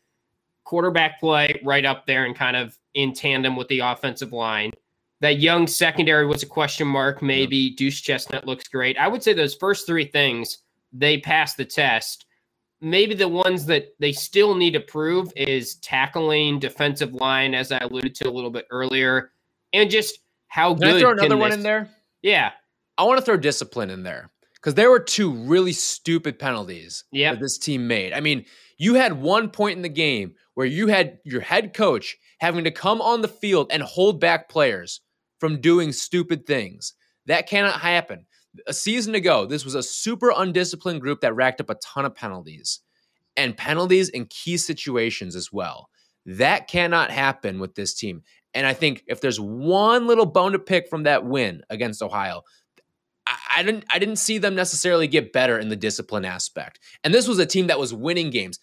Quarterback 0.65 1.21
play 1.21 1.61
right 1.65 1.85
up 1.85 2.05
there 2.05 2.25
and 2.25 2.35
kind 2.35 2.57
of 2.57 2.77
in 2.95 3.13
tandem 3.13 3.55
with 3.55 3.69
the 3.69 3.79
offensive 3.79 4.33
line. 4.33 4.73
That 5.21 5.39
young 5.39 5.69
secondary 5.69 6.27
was 6.27 6.43
a 6.43 6.47
question 6.47 6.89
mark. 6.89 7.23
Maybe 7.23 7.57
yeah. 7.57 7.77
Duce 7.77 8.01
Chestnut 8.01 8.45
looks 8.45 8.67
great. 8.67 8.99
I 8.99 9.07
would 9.07 9.23
say 9.23 9.35
those 9.35 9.55
first 9.55 9.87
three 9.87 10.07
things 10.07 10.59
they 10.93 11.19
passed 11.19 11.57
the 11.57 11.65
test. 11.65 12.24
Maybe 12.85 13.15
the 13.15 13.29
ones 13.29 13.65
that 13.67 13.95
they 13.99 14.13
still 14.13 14.55
need 14.55 14.73
to 14.73 14.81
prove 14.81 15.33
is 15.37 15.77
tackling, 15.77 16.59
defensive 16.59 17.15
line, 17.15 17.55
as 17.55 17.73
I 17.73 17.79
alluded 17.79 18.15
to 18.17 18.29
a 18.29 18.31
little 18.31 18.51
bit 18.51 18.67
earlier, 18.71 19.33
and 19.73 19.91
just 19.91 20.19
how 20.49 20.75
can 20.75 20.83
good. 20.83 20.97
I 20.97 21.01
throw 21.01 21.13
another 21.13 21.37
one 21.37 21.53
in 21.53 21.63
there? 21.63 21.89
Yeah, 22.23 22.53
I 22.99 23.05
want 23.05 23.19
to 23.19 23.25
throw 23.25 23.37
discipline 23.37 23.91
in 23.91 24.03
there 24.03 24.31
because 24.55 24.75
there 24.75 24.91
were 24.91 25.01
two 25.01 25.33
really 25.33 25.73
stupid 25.73 26.39
penalties 26.39 27.05
yep. 27.11 27.35
that 27.35 27.41
this 27.41 27.59
team 27.59 27.89
made. 27.89 28.13
I 28.13 28.21
mean, 28.21 28.45
you 28.79 28.95
had 28.95 29.15
one 29.15 29.51
point 29.51 29.77
in 29.77 29.83
the 29.83 29.89
game 29.89 30.35
where 30.55 30.67
you 30.67 30.87
had 30.89 31.19
your 31.25 31.41
head 31.41 31.75
coach 31.75 32.17
having 32.39 32.65
to 32.65 32.71
come 32.71 33.01
on 33.01 33.23
the 33.23 33.29
field 33.29 33.69
and 33.71 33.83
hold 33.83 34.21
back 34.21 34.49
players 34.49 35.01
from 35.39 35.61
doing 35.61 35.93
stupid 35.93 36.47
things. 36.47 36.95
That 37.27 37.49
cannot 37.49 37.81
happen. 37.81 38.27
A 38.67 38.73
season 38.73 39.15
ago, 39.15 39.47
this 39.47 39.65
was 39.65 39.75
a 39.75 39.83
super 39.83 40.33
undisciplined 40.35 41.01
group 41.01 41.21
that 41.21 41.35
racked 41.35 41.61
up 41.61 41.71
a 41.71 41.75
ton 41.77 42.05
of 42.05 42.15
penalties 42.15 42.81
and 43.37 43.57
penalties 43.57 44.09
in 44.09 44.27
key 44.27 44.57
situations 44.57 45.35
as 45.35 45.53
well. 45.53 45.89
That 46.27 46.69
cannot 46.69 47.11
happen 47.11 47.59
with 47.59 47.75
this 47.75 47.95
team. 47.95 48.23
And 48.55 48.67
I 48.67 48.73
think 48.73 49.03
if 49.07 49.21
there's 49.21 49.41
one 49.41 50.07
little 50.07 50.27
bone 50.27 50.53
to 50.53 50.59
pick 50.59 50.89
from 50.89 51.03
that 51.03 51.25
win 51.25 51.63
against 51.69 52.03
Ohio, 52.03 52.43
I, 53.57 53.63
didn't 53.63 53.85
I 53.93 53.99
didn't 53.99 54.17
see 54.17 54.39
them 54.39 54.55
necessarily 54.55 55.09
get 55.09 55.33
better 55.33 55.59
in 55.59 55.69
the 55.69 55.77
discipline 55.77 56.25
aspect. 56.25 56.79
And 57.03 57.13
this 57.13 57.27
was 57.27 57.39
a 57.39 57.47
team 57.47 57.69
that 57.69 57.79
was 57.79 57.95
winning 57.95 58.31
games, 58.31 58.59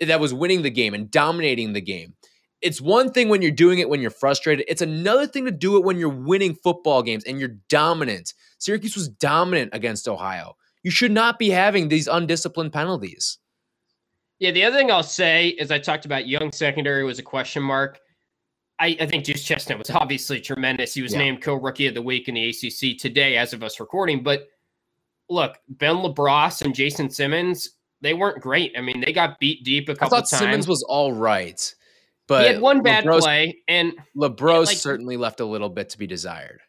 that 0.00 0.20
was 0.20 0.34
winning 0.34 0.62
the 0.62 0.70
game 0.70 0.94
and 0.94 1.10
dominating 1.10 1.72
the 1.72 1.80
game 1.80 2.14
it's 2.62 2.80
one 2.80 3.10
thing 3.10 3.28
when 3.28 3.42
you're 3.42 3.50
doing 3.50 3.78
it 3.78 3.88
when 3.88 4.00
you're 4.00 4.10
frustrated. 4.10 4.64
It's 4.68 4.82
another 4.82 5.26
thing 5.26 5.44
to 5.46 5.50
do 5.50 5.76
it 5.76 5.84
when 5.84 5.98
you're 5.98 6.08
winning 6.08 6.54
football 6.54 7.02
games 7.02 7.24
and 7.24 7.38
you're 7.38 7.56
dominant. 7.68 8.34
Syracuse 8.58 8.96
was 8.96 9.08
dominant 9.08 9.70
against 9.72 10.08
Ohio. 10.08 10.56
You 10.82 10.90
should 10.90 11.12
not 11.12 11.38
be 11.38 11.50
having 11.50 11.88
these 11.88 12.06
undisciplined 12.06 12.72
penalties. 12.72 13.38
Yeah, 14.38 14.50
the 14.50 14.64
other 14.64 14.76
thing 14.76 14.90
I'll 14.90 15.02
say 15.02 15.48
is 15.48 15.70
I 15.70 15.78
talked 15.78 16.06
about 16.06 16.26
young 16.26 16.50
secondary 16.52 17.04
was 17.04 17.18
a 17.18 17.22
question 17.22 17.62
mark. 17.62 18.00
I, 18.78 18.96
I 18.98 19.06
think 19.06 19.24
Duce 19.24 19.44
Chestnut 19.44 19.78
was 19.78 19.90
obviously 19.90 20.40
tremendous. 20.40 20.94
He 20.94 21.02
was 21.02 21.12
yeah. 21.12 21.18
named 21.18 21.42
co-rookie 21.42 21.86
of 21.86 21.94
the 21.94 22.00
week 22.00 22.28
in 22.28 22.34
the 22.34 22.48
ACC 22.48 22.98
today 22.98 23.36
as 23.36 23.52
of 23.52 23.62
us 23.62 23.78
recording. 23.78 24.22
But 24.22 24.48
look, 25.28 25.58
Ben 25.68 25.96
LaBrosse 25.96 26.62
and 26.62 26.74
Jason 26.74 27.10
Simmons, 27.10 27.76
they 28.00 28.14
weren't 28.14 28.40
great. 28.40 28.72
I 28.78 28.80
mean, 28.80 29.00
they 29.00 29.12
got 29.12 29.38
beat 29.38 29.64
deep 29.64 29.90
a 29.90 29.94
couple 29.94 30.16
I 30.16 30.20
thought 30.20 30.30
times. 30.30 30.40
Simmons 30.40 30.68
was 30.68 30.82
all 30.88 31.12
right. 31.12 31.74
But 32.30 32.42
he 32.42 32.52
had 32.52 32.62
one 32.62 32.80
bad 32.80 33.02
LaBrosse, 33.04 33.22
play, 33.22 33.58
and 33.66 33.92
LaBrosse 34.16 34.66
like, 34.66 34.76
certainly 34.76 35.16
left 35.16 35.40
a 35.40 35.44
little 35.44 35.68
bit 35.68 35.88
to 35.88 35.98
be 35.98 36.06
desired. 36.06 36.60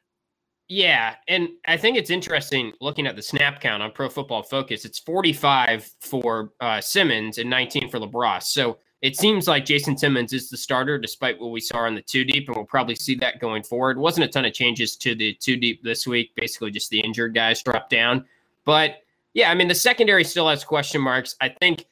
Yeah, 0.67 1.13
and 1.27 1.49
I 1.67 1.77
think 1.77 1.97
it's 1.97 2.09
interesting 2.09 2.73
looking 2.81 3.05
at 3.05 3.15
the 3.15 3.21
snap 3.21 3.61
count 3.61 3.83
on 3.83 3.91
Pro 3.91 4.09
Football 4.09 4.41
Focus. 4.41 4.85
It's 4.85 4.97
45 4.97 5.87
for 5.99 6.53
uh, 6.61 6.81
Simmons 6.81 7.37
and 7.37 7.47
19 7.47 7.89
for 7.89 7.99
LaBrosse. 7.99 8.45
So 8.45 8.79
it 9.03 9.15
seems 9.15 9.47
like 9.47 9.63
Jason 9.63 9.95
Simmons 9.95 10.33
is 10.33 10.49
the 10.49 10.57
starter, 10.57 10.97
despite 10.97 11.39
what 11.39 11.51
we 11.51 11.59
saw 11.59 11.85
in 11.85 11.93
the 11.93 12.01
two 12.01 12.23
deep, 12.23 12.47
and 12.47 12.55
we'll 12.55 12.65
probably 12.65 12.95
see 12.95 13.13
that 13.17 13.39
going 13.39 13.61
forward. 13.61 13.99
Wasn't 13.99 14.25
a 14.25 14.27
ton 14.27 14.45
of 14.45 14.53
changes 14.53 14.95
to 14.95 15.13
the 15.13 15.35
two 15.35 15.57
deep 15.57 15.83
this 15.83 16.07
week. 16.07 16.31
Basically, 16.35 16.71
just 16.71 16.89
the 16.89 17.01
injured 17.01 17.35
guys 17.35 17.61
dropped 17.61 17.91
down. 17.91 18.25
But 18.65 19.03
yeah, 19.35 19.51
I 19.51 19.53
mean, 19.53 19.67
the 19.67 19.75
secondary 19.75 20.23
still 20.23 20.49
has 20.49 20.63
question 20.63 21.01
marks. 21.01 21.35
I 21.39 21.49
think 21.49 21.85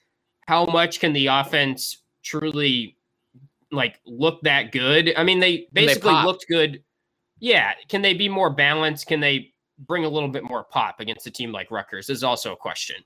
how 0.47 0.65
much 0.65 0.99
can 0.99 1.13
the 1.13 1.27
offense 1.27 1.97
truly 2.23 2.95
like 3.71 3.99
look 4.05 4.41
that 4.43 4.71
good? 4.71 5.13
I 5.15 5.23
mean, 5.23 5.39
they 5.39 5.67
basically 5.73 6.13
they 6.13 6.23
looked 6.23 6.45
good. 6.49 6.83
Yeah, 7.39 7.73
can 7.87 8.01
they 8.01 8.13
be 8.13 8.29
more 8.29 8.49
balanced? 8.49 9.07
Can 9.07 9.19
they 9.19 9.53
bring 9.87 10.05
a 10.05 10.09
little 10.09 10.29
bit 10.29 10.43
more 10.43 10.63
pop 10.63 10.99
against 10.99 11.27
a 11.27 11.31
team 11.31 11.51
like 11.51 11.71
Rutgers? 11.71 12.09
Is 12.09 12.23
also 12.23 12.53
a 12.53 12.57
question. 12.57 12.97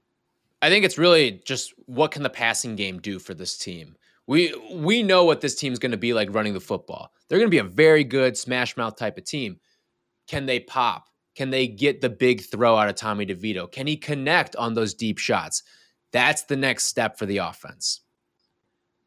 I 0.62 0.70
think 0.70 0.86
it's 0.86 0.98
really 0.98 1.42
just 1.46 1.74
what 1.88 2.12
can 2.12 2.24
the 2.24 2.30
passing 2.30 2.76
game 2.76 3.00
do 3.00 3.20
for 3.20 3.34
this 3.34 3.58
team. 3.58 3.96
We 4.28 4.54
we 4.72 5.04
know 5.04 5.26
what 5.26 5.42
this 5.42 5.56
team's 5.56 5.80
going 5.80 5.92
to 5.92 5.98
be 5.98 6.14
like 6.14 6.34
running 6.34 6.54
the 6.54 6.62
football. 6.62 7.12
They're 7.28 7.40
going 7.40 7.50
to 7.50 7.56
be 7.56 7.58
a 7.58 7.64
very 7.64 8.04
good 8.04 8.38
smash 8.38 8.78
mouth 8.78 8.96
type 8.96 9.18
of 9.18 9.26
team. 9.26 9.60
Can 10.28 10.46
they 10.46 10.62
pop? 10.62 11.10
Can 11.36 11.50
they 11.50 11.68
get 11.68 12.00
the 12.00 12.10
big 12.10 12.42
throw 12.42 12.78
out 12.78 12.90
of 12.90 12.96
Tommy 12.96 13.26
DeVito? 13.26 13.70
Can 13.72 13.88
he 13.88 13.98
connect 13.98 14.56
on 14.56 14.74
those 14.74 14.94
deep 14.94 15.18
shots? 15.18 15.64
That's 16.12 16.44
the 16.44 16.56
next 16.56 16.86
step 16.86 17.18
for 17.18 17.26
the 17.26 17.38
offense. 17.40 18.02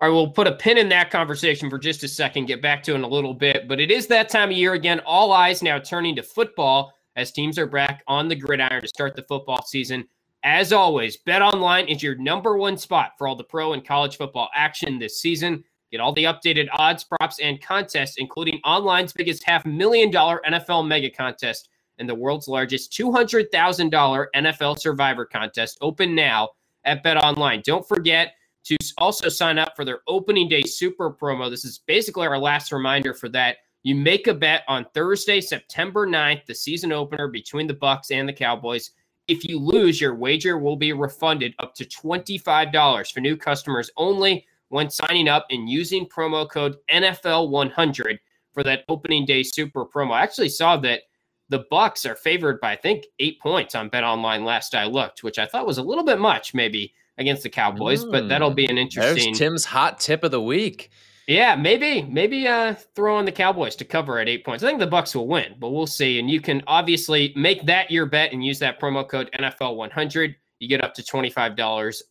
All 0.00 0.09
right, 0.09 0.15
we'll 0.15 0.29
put 0.31 0.47
a 0.47 0.53
pin 0.53 0.76
in 0.76 0.91
that 0.91 1.11
conversation 1.11 1.71
for 1.71 1.79
just 1.79 2.03
a 2.03 2.09
second, 2.09 2.47
get 2.47 2.61
back 2.61 2.83
to 2.83 2.93
it 2.93 2.97
in 2.97 3.03
a 3.03 3.09
little 3.09 3.33
bit. 3.33 3.67
But 3.67 3.81
it 3.81 3.91
is 3.91 4.07
that 4.09 4.29
time 4.29 4.50
of 4.50 4.57
year 4.57 4.75
again. 4.75 5.00
All 5.07 5.33
eyes 5.33 5.62
now 5.62 5.79
turning 5.79 6.15
to 6.17 6.23
football 6.23 6.93
as 7.17 7.33
teams 7.33 7.59
are 7.59 7.67
back 7.67 8.03
on 8.07 8.29
the 8.29 8.37
gridiron 8.37 8.83
to 8.83 8.88
start 8.88 9.17
the 9.17 9.23
football 9.23 9.62
season. 9.65 10.07
As 10.45 10.71
always, 10.71 11.17
Bet 11.17 11.41
Online 11.41 11.88
is 11.88 12.03
your 12.03 12.15
number 12.17 12.59
one 12.59 12.76
spot 12.76 13.12
for 13.17 13.26
all 13.26 13.37
the 13.37 13.45
pro 13.45 13.73
and 13.73 13.87
college 13.87 14.19
football 14.19 14.50
action 14.55 14.99
this 14.99 15.21
season. 15.21 15.65
Get 15.91 16.00
all 16.00 16.12
the 16.12 16.25
updated 16.25 16.69
odds, 16.75 17.05
props, 17.05 17.41
and 17.41 17.62
contests, 17.62 18.17
including 18.19 18.61
online's 18.65 19.15
biggest 19.15 19.45
half 19.45 19.65
million 19.65 20.11
dollar 20.11 20.43
NFL 20.47 20.87
mega 20.87 21.11
contest 21.11 21.71
and 21.99 22.09
the 22.09 22.15
world's 22.15 22.49
largest 22.49 22.93
$200,000 22.93 24.26
NFL 24.37 24.79
survivor 24.79 25.25
contest 25.25 25.79
open 25.81 26.15
now 26.15 26.50
at 26.85 27.03
Bet 27.03 27.17
Online. 27.17 27.62
Don't 27.65 27.88
forget 27.88 28.35
to 28.66 28.76
also 28.99 29.28
sign 29.28 29.58
up 29.58 29.76
for 29.76 29.85
their 29.85 30.00
opening 30.08 30.49
day 30.49 30.62
super 30.62 31.11
promo. 31.11 31.49
This 31.49 31.64
is 31.64 31.78
basically 31.87 32.26
our 32.26 32.38
last 32.38 32.73
reminder 32.73 33.14
for 33.14 33.28
that. 33.30 33.58
You 33.85 33.94
make 33.94 34.26
a 34.26 34.35
bet 34.35 34.64
on 34.66 34.87
Thursday, 34.94 35.40
September 35.40 36.06
9th, 36.08 36.44
the 36.46 36.54
season 36.54 36.90
opener 36.90 37.28
between 37.28 37.68
the 37.68 37.75
Bucks 37.75 38.11
and 38.11 38.28
the 38.28 38.32
Cowboys. 38.32 38.90
If 39.28 39.44
you 39.44 39.61
lose, 39.61 40.00
your 40.00 40.16
wager 40.16 40.58
will 40.58 40.76
be 40.76 40.92
refunded 40.92 41.54
up 41.61 41.75
to 41.76 41.85
$25 41.85 43.12
for 43.12 43.20
new 43.20 43.37
customers 43.37 43.90
only 43.96 44.44
when 44.68 44.90
signing 44.90 45.28
up 45.28 45.46
and 45.50 45.70
using 45.70 46.06
promo 46.06 46.50
code 46.50 46.76
NFL100 46.92 48.18
for 48.52 48.64
that 48.64 48.85
opening 48.88 49.25
day 49.25 49.44
super 49.44 49.87
promo. 49.87 50.12
I 50.12 50.23
actually 50.23 50.49
saw 50.49 50.76
that 50.78 51.02
the 51.49 51.64
Bucks 51.70 52.04
are 52.04 52.16
favored 52.16 52.61
by 52.61 52.73
I 52.73 52.76
think 52.76 53.04
8 53.20 53.40
points 53.40 53.75
on 53.76 53.88
Bet 53.88 54.02
Online 54.02 54.44
last 54.44 54.75
I 54.75 54.87
looked, 54.87 55.23
which 55.23 55.38
I 55.38 55.46
thought 55.46 55.66
was 55.66 55.78
a 55.78 55.82
little 55.82 56.02
bit 56.02 56.18
much 56.18 56.54
maybe 56.54 56.92
against 57.18 57.42
the 57.42 57.49
Cowboys, 57.49 58.04
mm, 58.04 58.12
but 58.12 58.28
that'll 58.28 58.54
be 58.54 58.66
an 58.66 58.78
interesting 58.78 59.32
There's 59.32 59.38
Tim's 59.38 59.64
hot 59.64 60.00
tip 60.00 60.25
of 60.25 60.30
the 60.30 60.42
week. 60.42 60.90
Yeah, 61.26 61.56
maybe 61.56 62.02
maybe 62.02 62.46
uh, 62.46 62.75
throw 62.94 63.16
on 63.16 63.25
the 63.25 63.32
Cowboys 63.32 63.75
to 63.76 63.85
cover 63.85 64.18
at 64.20 64.28
eight 64.28 64.44
points. 64.44 64.62
I 64.62 64.68
think 64.68 64.78
the 64.78 64.87
Bucks 64.87 65.14
will 65.14 65.26
win, 65.26 65.56
but 65.58 65.70
we'll 65.70 65.87
see. 65.87 66.20
And 66.20 66.30
you 66.30 66.40
can 66.40 66.62
obviously 66.66 67.32
make 67.35 67.66
that 67.66 67.90
your 67.90 68.06
bet 68.06 68.32
and 68.32 68.44
use 68.44 68.61
that 68.61 68.80
promo 68.80 69.08
code 69.08 69.30
NFL100. 69.38 70.35
You 70.61 70.68
get 70.68 70.85
up 70.85 70.94
to 70.94 71.02
twenty 71.02 71.30
five 71.30 71.56
dollars 71.56 72.02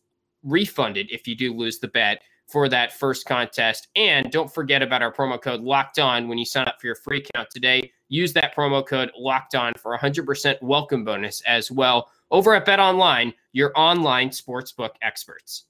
refunded 0.42 1.08
if 1.10 1.26
you 1.26 1.34
do 1.34 1.54
lose 1.54 1.78
the 1.78 1.88
bet 1.88 2.20
for 2.46 2.68
that 2.68 2.92
first 2.92 3.26
contest. 3.26 3.88
And 3.96 4.30
don't 4.30 4.52
forget 4.52 4.82
about 4.82 5.02
our 5.02 5.12
promo 5.12 5.40
code 5.40 5.62
Locked 5.62 5.98
On 5.98 6.28
when 6.28 6.38
you 6.38 6.44
sign 6.44 6.68
up 6.68 6.80
for 6.80 6.86
your 6.86 6.94
free 6.96 7.18
account 7.18 7.48
today. 7.50 7.90
Use 8.08 8.32
that 8.34 8.54
promo 8.54 8.86
code 8.86 9.10
Locked 9.18 9.54
On 9.54 9.72
for 9.78 9.94
a 9.94 9.98
hundred 9.98 10.26
percent 10.26 10.62
welcome 10.62 11.04
bonus 11.04 11.40
as 11.46 11.70
well 11.70 12.10
over 12.30 12.54
at 12.54 12.64
Bet 12.64 12.80
Online, 12.80 13.32
your 13.56 13.72
online 13.74 14.28
sportsbook 14.28 14.90
experts. 15.00 15.64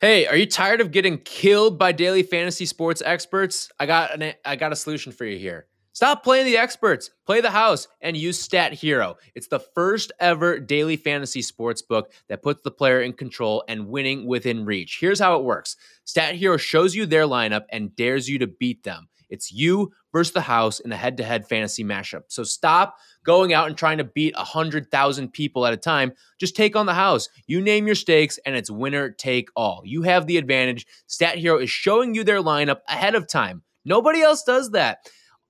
Hey, 0.00 0.26
are 0.26 0.34
you 0.34 0.44
tired 0.44 0.80
of 0.80 0.90
getting 0.90 1.18
killed 1.18 1.78
by 1.78 1.92
daily 1.92 2.24
fantasy 2.24 2.66
sports 2.66 3.00
experts? 3.06 3.70
I 3.78 3.86
got 3.86 4.20
an 4.20 4.34
I 4.44 4.56
got 4.56 4.72
a 4.72 4.76
solution 4.76 5.12
for 5.12 5.24
you 5.24 5.38
here. 5.38 5.68
Stop 5.92 6.24
playing 6.24 6.46
the 6.46 6.56
experts, 6.56 7.10
play 7.26 7.40
the 7.40 7.52
house, 7.52 7.86
and 8.00 8.16
use 8.16 8.40
Stat 8.40 8.72
Hero. 8.72 9.14
It's 9.36 9.46
the 9.46 9.60
first 9.60 10.10
ever 10.18 10.58
daily 10.58 10.96
fantasy 10.96 11.42
sports 11.42 11.80
book 11.80 12.10
that 12.28 12.42
puts 12.42 12.62
the 12.62 12.72
player 12.72 13.02
in 13.02 13.12
control 13.12 13.62
and 13.68 13.86
winning 13.86 14.26
within 14.26 14.64
reach. 14.64 14.98
Here's 15.00 15.20
how 15.20 15.38
it 15.38 15.44
works 15.44 15.76
Stat 16.02 16.34
Hero 16.34 16.56
shows 16.56 16.96
you 16.96 17.06
their 17.06 17.28
lineup 17.28 17.66
and 17.70 17.94
dares 17.94 18.28
you 18.28 18.40
to 18.40 18.48
beat 18.48 18.82
them. 18.82 19.06
It's 19.34 19.52
you 19.52 19.92
versus 20.12 20.32
the 20.32 20.40
house 20.40 20.80
in 20.80 20.92
a 20.92 20.96
head 20.96 21.18
to 21.18 21.24
head 21.24 21.46
fantasy 21.46 21.84
mashup. 21.84 22.22
So 22.28 22.44
stop 22.44 22.96
going 23.24 23.52
out 23.52 23.66
and 23.66 23.76
trying 23.76 23.98
to 23.98 24.04
beat 24.04 24.34
100,000 24.36 25.32
people 25.32 25.66
at 25.66 25.74
a 25.74 25.76
time. 25.76 26.12
Just 26.40 26.56
take 26.56 26.76
on 26.76 26.86
the 26.86 26.94
house. 26.94 27.28
You 27.46 27.60
name 27.60 27.86
your 27.86 27.96
stakes, 27.96 28.38
and 28.46 28.54
it's 28.54 28.70
winner 28.70 29.10
take 29.10 29.48
all. 29.56 29.82
You 29.84 30.02
have 30.02 30.26
the 30.26 30.38
advantage. 30.38 30.86
Stat 31.06 31.36
Hero 31.36 31.58
is 31.58 31.68
showing 31.68 32.14
you 32.14 32.24
their 32.24 32.40
lineup 32.40 32.78
ahead 32.88 33.14
of 33.14 33.28
time. 33.28 33.62
Nobody 33.84 34.22
else 34.22 34.44
does 34.44 34.70
that. 34.70 34.98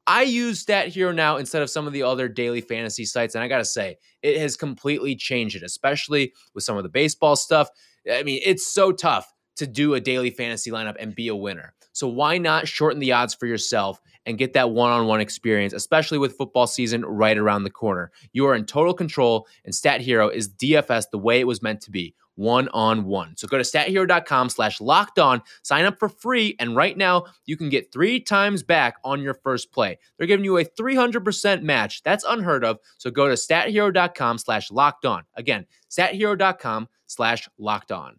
I 0.06 0.22
use 0.22 0.60
Stat 0.60 0.88
Hero 0.88 1.12
now 1.12 1.36
instead 1.36 1.62
of 1.62 1.70
some 1.70 1.86
of 1.86 1.92
the 1.92 2.02
other 2.02 2.28
daily 2.28 2.60
fantasy 2.60 3.04
sites. 3.04 3.34
And 3.34 3.44
I 3.44 3.48
got 3.48 3.58
to 3.58 3.64
say, 3.64 3.96
it 4.22 4.38
has 4.38 4.56
completely 4.56 5.14
changed 5.16 5.56
it, 5.56 5.62
especially 5.62 6.32
with 6.54 6.64
some 6.64 6.76
of 6.76 6.82
the 6.82 6.90
baseball 6.90 7.36
stuff. 7.36 7.68
I 8.10 8.22
mean, 8.22 8.40
it's 8.44 8.66
so 8.66 8.92
tough 8.92 9.32
to 9.56 9.66
do 9.66 9.94
a 9.94 10.00
daily 10.00 10.30
fantasy 10.30 10.70
lineup 10.70 10.96
and 10.98 11.14
be 11.14 11.28
a 11.28 11.36
winner. 11.36 11.74
So 11.94 12.08
why 12.08 12.38
not 12.38 12.68
shorten 12.68 12.98
the 12.98 13.12
odds 13.12 13.34
for 13.34 13.46
yourself 13.46 14.00
and 14.26 14.36
get 14.36 14.52
that 14.54 14.70
one-on-one 14.70 15.20
experience, 15.20 15.72
especially 15.72 16.18
with 16.18 16.36
football 16.36 16.66
season 16.66 17.04
right 17.04 17.38
around 17.38 17.62
the 17.62 17.70
corner. 17.70 18.10
You 18.32 18.46
are 18.46 18.54
in 18.54 18.66
total 18.66 18.94
control, 18.94 19.46
and 19.64 19.74
Stat 19.74 20.00
Hero 20.00 20.28
is 20.28 20.48
DFS 20.48 21.06
the 21.10 21.18
way 21.18 21.40
it 21.40 21.46
was 21.46 21.62
meant 21.62 21.80
to 21.82 21.90
be. 21.90 22.14
One 22.36 22.68
on 22.70 23.04
one. 23.04 23.36
So 23.36 23.46
go 23.46 23.58
to 23.58 23.62
stathero.com 23.62 24.48
slash 24.48 24.80
locked 24.80 25.20
on, 25.20 25.40
sign 25.62 25.84
up 25.84 26.00
for 26.00 26.08
free, 26.08 26.56
and 26.58 26.74
right 26.74 26.96
now 26.96 27.26
you 27.46 27.56
can 27.56 27.68
get 27.68 27.92
three 27.92 28.18
times 28.18 28.64
back 28.64 28.96
on 29.04 29.22
your 29.22 29.34
first 29.34 29.70
play. 29.70 29.98
They're 30.18 30.26
giving 30.26 30.44
you 30.44 30.58
a 30.58 30.64
300% 30.64 31.62
match. 31.62 32.02
That's 32.02 32.24
unheard 32.26 32.64
of. 32.64 32.80
So 32.98 33.10
go 33.12 33.28
to 33.28 33.34
stathero.com 33.34 34.38
slash 34.38 34.72
locked 34.72 35.04
on. 35.04 35.22
Again, 35.36 35.66
stathero.com 35.88 36.88
slash 37.06 37.48
locked 37.56 37.92
on. 37.92 38.16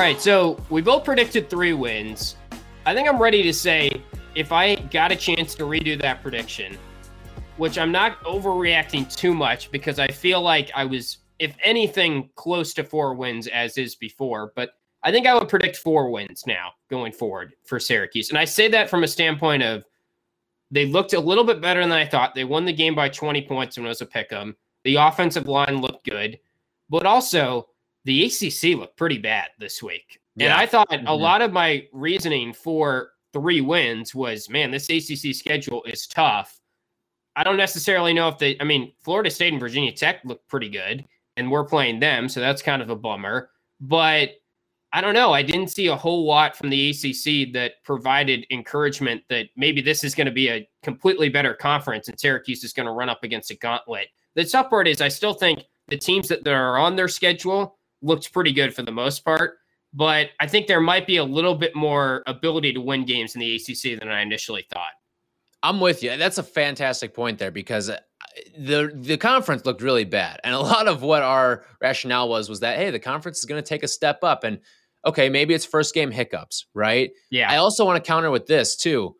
All 0.00 0.06
right, 0.06 0.18
so 0.18 0.58
we 0.70 0.80
both 0.80 1.04
predicted 1.04 1.50
three 1.50 1.74
wins. 1.74 2.36
I 2.86 2.94
think 2.94 3.06
I'm 3.06 3.20
ready 3.20 3.42
to 3.42 3.52
say 3.52 4.02
if 4.34 4.50
I 4.50 4.76
got 4.76 5.12
a 5.12 5.14
chance 5.14 5.54
to 5.56 5.64
redo 5.64 6.00
that 6.00 6.22
prediction, 6.22 6.78
which 7.58 7.76
I'm 7.76 7.92
not 7.92 8.18
overreacting 8.24 9.14
too 9.14 9.34
much 9.34 9.70
because 9.70 9.98
I 9.98 10.06
feel 10.06 10.40
like 10.40 10.70
I 10.74 10.86
was, 10.86 11.18
if 11.38 11.54
anything, 11.62 12.30
close 12.34 12.72
to 12.74 12.82
four 12.82 13.12
wins 13.12 13.46
as 13.48 13.76
is 13.76 13.94
before. 13.94 14.54
But 14.56 14.70
I 15.02 15.12
think 15.12 15.26
I 15.26 15.34
would 15.34 15.50
predict 15.50 15.76
four 15.76 16.10
wins 16.10 16.44
now 16.46 16.70
going 16.88 17.12
forward 17.12 17.52
for 17.66 17.78
Syracuse. 17.78 18.30
And 18.30 18.38
I 18.38 18.46
say 18.46 18.68
that 18.68 18.88
from 18.88 19.04
a 19.04 19.06
standpoint 19.06 19.62
of 19.62 19.84
they 20.70 20.86
looked 20.86 21.12
a 21.12 21.20
little 21.20 21.44
bit 21.44 21.60
better 21.60 21.82
than 21.82 21.92
I 21.92 22.06
thought. 22.06 22.34
They 22.34 22.44
won 22.44 22.64
the 22.64 22.72
game 22.72 22.94
by 22.94 23.10
20 23.10 23.42
points 23.42 23.76
when 23.76 23.84
it 23.84 23.90
was 23.90 24.00
a 24.00 24.06
pick 24.06 24.32
'em. 24.32 24.56
The 24.82 24.94
offensive 24.94 25.46
line 25.46 25.82
looked 25.82 26.06
good, 26.06 26.40
but 26.88 27.04
also 27.04 27.68
the 28.04 28.24
ACC 28.24 28.78
looked 28.78 28.96
pretty 28.96 29.18
bad 29.18 29.48
this 29.58 29.82
week. 29.82 30.20
Yeah. 30.36 30.46
And 30.46 30.54
I 30.54 30.66
thought 30.66 30.90
mm-hmm. 30.90 31.06
a 31.06 31.14
lot 31.14 31.42
of 31.42 31.52
my 31.52 31.86
reasoning 31.92 32.52
for 32.52 33.10
three 33.32 33.60
wins 33.60 34.14
was, 34.14 34.48
man, 34.48 34.70
this 34.70 34.88
ACC 34.88 35.34
schedule 35.34 35.82
is 35.84 36.06
tough. 36.06 36.58
I 37.36 37.44
don't 37.44 37.56
necessarily 37.56 38.12
know 38.12 38.28
if 38.28 38.38
they, 38.38 38.56
I 38.60 38.64
mean, 38.64 38.92
Florida 39.02 39.30
State 39.30 39.52
and 39.52 39.60
Virginia 39.60 39.92
Tech 39.92 40.20
look 40.24 40.46
pretty 40.48 40.68
good, 40.68 41.04
and 41.36 41.50
we're 41.50 41.64
playing 41.64 42.00
them. 42.00 42.28
So 42.28 42.40
that's 42.40 42.62
kind 42.62 42.82
of 42.82 42.90
a 42.90 42.96
bummer. 42.96 43.50
But 43.80 44.30
I 44.92 45.00
don't 45.00 45.14
know. 45.14 45.32
I 45.32 45.42
didn't 45.42 45.68
see 45.68 45.86
a 45.86 45.96
whole 45.96 46.26
lot 46.26 46.56
from 46.56 46.68
the 46.68 46.90
ACC 46.90 47.52
that 47.52 47.74
provided 47.84 48.44
encouragement 48.50 49.22
that 49.28 49.46
maybe 49.56 49.80
this 49.80 50.02
is 50.02 50.14
going 50.14 50.26
to 50.26 50.32
be 50.32 50.48
a 50.48 50.68
completely 50.82 51.28
better 51.28 51.54
conference 51.54 52.08
and 52.08 52.18
Syracuse 52.18 52.64
is 52.64 52.72
going 52.72 52.86
to 52.86 52.92
run 52.92 53.08
up 53.08 53.22
against 53.22 53.52
a 53.52 53.56
gauntlet. 53.56 54.08
The 54.34 54.44
tough 54.44 54.68
part 54.68 54.88
is 54.88 55.00
I 55.00 55.08
still 55.08 55.34
think 55.34 55.60
the 55.86 55.96
teams 55.96 56.28
that, 56.28 56.42
that 56.42 56.54
are 56.54 56.76
on 56.76 56.96
their 56.96 57.08
schedule 57.08 57.78
looked 58.02 58.32
pretty 58.32 58.52
good 58.52 58.74
for 58.74 58.82
the 58.82 58.92
most 58.92 59.24
part. 59.24 59.58
But 59.92 60.28
I 60.38 60.46
think 60.46 60.66
there 60.66 60.80
might 60.80 61.06
be 61.06 61.16
a 61.16 61.24
little 61.24 61.54
bit 61.54 61.74
more 61.74 62.22
ability 62.26 62.72
to 62.74 62.80
win 62.80 63.04
games 63.04 63.34
in 63.34 63.40
the 63.40 63.56
ACC 63.56 63.98
than 63.98 64.08
I 64.08 64.22
initially 64.22 64.64
thought. 64.72 64.92
I'm 65.62 65.80
with 65.80 66.02
you. 66.02 66.16
That's 66.16 66.38
a 66.38 66.42
fantastic 66.42 67.12
point 67.12 67.38
there 67.38 67.50
because 67.50 67.90
uh, 67.90 67.98
the 68.56 68.92
the 68.94 69.16
conference 69.16 69.66
looked 69.66 69.82
really 69.82 70.04
bad, 70.04 70.40
and 70.44 70.54
a 70.54 70.60
lot 70.60 70.88
of 70.88 71.02
what 71.02 71.22
our 71.22 71.64
rationale 71.80 72.28
was 72.28 72.48
was 72.48 72.60
that 72.60 72.78
hey, 72.78 72.90
the 72.90 72.98
conference 72.98 73.38
is 73.38 73.44
going 73.44 73.62
to 73.62 73.68
take 73.68 73.82
a 73.82 73.88
step 73.88 74.22
up, 74.22 74.44
and 74.44 74.60
okay, 75.04 75.28
maybe 75.28 75.54
it's 75.54 75.64
first 75.64 75.94
game 75.94 76.10
hiccups, 76.10 76.66
right? 76.74 77.10
Yeah. 77.30 77.50
I 77.50 77.56
also 77.56 77.84
want 77.84 78.02
to 78.02 78.06
counter 78.06 78.30
with 78.30 78.46
this 78.46 78.76
too. 78.76 79.16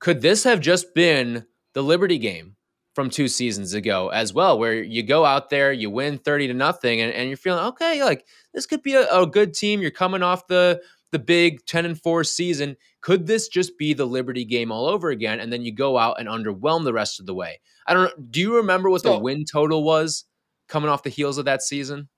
Could 0.00 0.22
this 0.22 0.44
have 0.44 0.60
just 0.60 0.94
been 0.94 1.46
the 1.74 1.82
Liberty 1.82 2.18
game 2.18 2.56
from 2.94 3.10
two 3.10 3.28
seasons 3.28 3.74
ago 3.74 4.08
as 4.08 4.32
well, 4.32 4.58
where 4.58 4.82
you 4.82 5.02
go 5.02 5.24
out 5.24 5.50
there, 5.50 5.72
you 5.72 5.90
win 5.90 6.18
30 6.18 6.48
to 6.48 6.54
nothing, 6.54 7.00
and, 7.00 7.12
and 7.12 7.28
you're 7.28 7.36
feeling 7.36 7.64
okay, 7.66 8.02
like 8.04 8.26
this 8.52 8.66
could 8.66 8.82
be 8.82 8.94
a, 8.94 9.06
a 9.08 9.26
good 9.26 9.54
team. 9.54 9.82
You're 9.82 9.90
coming 9.90 10.22
off 10.22 10.46
the 10.46 10.80
the 11.12 11.18
big 11.18 11.64
10 11.66 11.84
and 11.84 12.02
4 12.02 12.24
season. 12.24 12.76
Could 13.00 13.26
this 13.26 13.46
just 13.46 13.78
be 13.78 13.94
the 13.94 14.06
Liberty 14.06 14.44
game 14.44 14.72
all 14.72 14.86
over 14.86 15.10
again? 15.10 15.38
And 15.38 15.52
then 15.52 15.62
you 15.64 15.72
go 15.72 15.96
out 15.96 16.18
and 16.18 16.28
underwhelm 16.28 16.82
the 16.82 16.92
rest 16.92 17.20
of 17.20 17.26
the 17.26 17.34
way. 17.34 17.60
I 17.86 17.94
don't 17.94 18.04
know. 18.04 18.24
Do 18.30 18.40
you 18.40 18.56
remember 18.56 18.90
what 18.90 19.02
so, 19.02 19.12
the 19.12 19.18
win 19.20 19.44
total 19.44 19.84
was 19.84 20.24
coming 20.68 20.90
off 20.90 21.04
the 21.04 21.10
heels 21.10 21.38
of 21.38 21.44
that 21.44 21.62
season? 21.62 22.08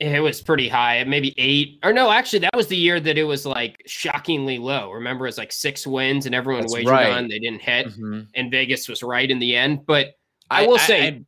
It 0.00 0.20
was 0.20 0.42
pretty 0.42 0.68
high, 0.68 1.02
maybe 1.04 1.34
eight. 1.38 1.78
Or 1.84 1.92
no, 1.92 2.10
actually, 2.10 2.40
that 2.40 2.56
was 2.56 2.66
the 2.66 2.76
year 2.76 2.98
that 2.98 3.16
it 3.16 3.24
was 3.24 3.46
like 3.46 3.80
shockingly 3.86 4.58
low. 4.58 4.90
Remember, 4.90 5.24
it 5.24 5.28
was 5.28 5.38
like 5.38 5.52
six 5.52 5.86
wins 5.86 6.26
and 6.26 6.34
everyone 6.34 6.62
That's 6.62 6.74
wagered 6.74 6.90
right. 6.90 7.12
on. 7.12 7.28
They 7.28 7.38
didn't 7.38 7.62
hit, 7.62 7.86
mm-hmm. 7.86 8.22
and 8.34 8.50
Vegas 8.50 8.88
was 8.88 9.02
right 9.02 9.30
in 9.30 9.38
the 9.38 9.54
end. 9.54 9.86
But 9.86 10.14
I, 10.50 10.64
I 10.64 10.66
will 10.66 10.78
say, 10.78 11.08
I, 11.08 11.24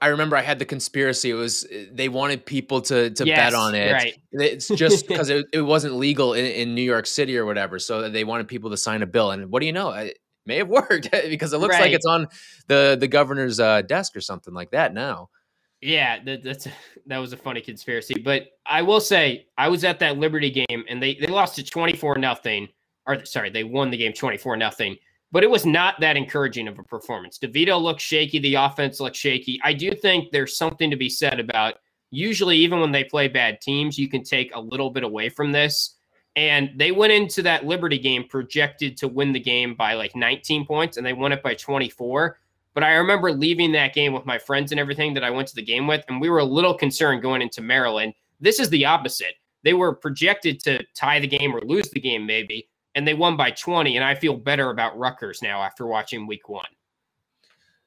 I 0.00 0.08
remember 0.08 0.36
I 0.36 0.42
had 0.42 0.60
the 0.60 0.64
conspiracy. 0.64 1.30
It 1.30 1.34
was 1.34 1.66
they 1.90 2.08
wanted 2.08 2.46
people 2.46 2.80
to 2.82 3.10
to 3.10 3.26
yes, 3.26 3.36
bet 3.36 3.54
on 3.54 3.74
it. 3.74 3.92
Right. 3.92 4.14
It's 4.32 4.68
just 4.68 5.08
because 5.08 5.28
it, 5.28 5.46
it 5.52 5.62
wasn't 5.62 5.94
legal 5.94 6.34
in, 6.34 6.44
in, 6.44 6.74
New 6.74 6.82
York 6.82 7.06
City 7.06 7.36
or 7.36 7.44
whatever. 7.44 7.80
So 7.80 8.08
they 8.08 8.22
wanted 8.22 8.46
people 8.46 8.70
to 8.70 8.76
sign 8.76 9.02
a 9.02 9.06
bill. 9.06 9.32
And 9.32 9.50
what 9.50 9.58
do 9.58 9.66
you 9.66 9.72
know? 9.72 9.90
It 9.90 10.18
may 10.46 10.58
have 10.58 10.68
worked 10.68 11.10
because 11.10 11.52
it 11.52 11.58
looks 11.58 11.74
right. 11.74 11.82
like 11.82 11.92
it's 11.92 12.06
on 12.06 12.28
the 12.68 12.96
the 12.98 13.08
governor's 13.08 13.58
uh, 13.58 13.82
desk 13.82 14.16
or 14.16 14.20
something 14.20 14.54
like 14.54 14.70
that 14.70 14.94
now. 14.94 15.30
Yeah, 15.80 16.22
that, 16.24 16.42
that's 16.42 16.66
that 17.06 17.18
was 17.18 17.32
a 17.32 17.36
funny 17.36 17.60
conspiracy. 17.60 18.20
But 18.24 18.48
I 18.66 18.82
will 18.82 19.00
say 19.00 19.46
I 19.56 19.68
was 19.68 19.84
at 19.84 20.00
that 20.00 20.18
Liberty 20.18 20.50
game 20.50 20.84
and 20.88 21.02
they 21.02 21.14
they 21.14 21.28
lost 21.28 21.56
to 21.56 21.64
twenty 21.64 21.94
four 21.96 22.16
nothing. 22.18 22.68
Or 23.06 23.24
sorry, 23.24 23.50
they 23.50 23.64
won 23.64 23.90
the 23.90 23.96
game 23.96 24.12
twenty 24.12 24.38
four 24.38 24.56
nothing 24.56 24.96
but 25.30 25.44
it 25.44 25.50
was 25.50 25.66
not 25.66 26.00
that 26.00 26.16
encouraging 26.16 26.68
of 26.68 26.78
a 26.78 26.82
performance. 26.82 27.38
DeVito 27.38 27.80
looked 27.80 28.00
shaky. 28.00 28.38
The 28.38 28.54
offense 28.54 29.00
looked 29.00 29.16
shaky. 29.16 29.60
I 29.62 29.72
do 29.72 29.92
think 29.92 30.30
there's 30.30 30.56
something 30.56 30.90
to 30.90 30.96
be 30.96 31.10
said 31.10 31.38
about 31.38 31.74
usually, 32.10 32.56
even 32.56 32.80
when 32.80 32.92
they 32.92 33.04
play 33.04 33.28
bad 33.28 33.60
teams, 33.60 33.98
you 33.98 34.08
can 34.08 34.22
take 34.22 34.54
a 34.54 34.60
little 34.60 34.90
bit 34.90 35.04
away 35.04 35.28
from 35.28 35.52
this. 35.52 35.96
And 36.36 36.70
they 36.76 36.92
went 36.92 37.12
into 37.12 37.42
that 37.42 37.66
Liberty 37.66 37.98
game 37.98 38.24
projected 38.28 38.96
to 38.98 39.08
win 39.08 39.32
the 39.32 39.40
game 39.40 39.74
by 39.74 39.94
like 39.94 40.14
19 40.14 40.66
points, 40.66 40.96
and 40.96 41.04
they 41.04 41.12
won 41.12 41.32
it 41.32 41.42
by 41.42 41.54
24. 41.54 42.38
But 42.78 42.84
I 42.84 42.92
remember 42.92 43.32
leaving 43.32 43.72
that 43.72 43.92
game 43.92 44.12
with 44.12 44.24
my 44.24 44.38
friends 44.38 44.70
and 44.70 44.78
everything 44.78 45.12
that 45.14 45.24
I 45.24 45.30
went 45.30 45.48
to 45.48 45.54
the 45.56 45.62
game 45.62 45.88
with, 45.88 46.04
and 46.06 46.20
we 46.20 46.30
were 46.30 46.38
a 46.38 46.44
little 46.44 46.74
concerned 46.74 47.22
going 47.22 47.42
into 47.42 47.60
Maryland. 47.60 48.14
This 48.38 48.60
is 48.60 48.70
the 48.70 48.86
opposite. 48.86 49.34
They 49.64 49.74
were 49.74 49.92
projected 49.96 50.60
to 50.60 50.84
tie 50.94 51.18
the 51.18 51.26
game 51.26 51.52
or 51.52 51.60
lose 51.62 51.90
the 51.90 51.98
game, 51.98 52.24
maybe 52.24 52.68
and 52.94 53.06
they 53.06 53.14
won 53.14 53.36
by 53.36 53.50
20. 53.50 53.96
And 53.96 54.04
I 54.04 54.14
feel 54.14 54.36
better 54.36 54.70
about 54.70 54.96
Rutgers 54.96 55.42
now 55.42 55.60
after 55.60 55.88
watching 55.88 56.28
week 56.28 56.48
one. 56.48 56.68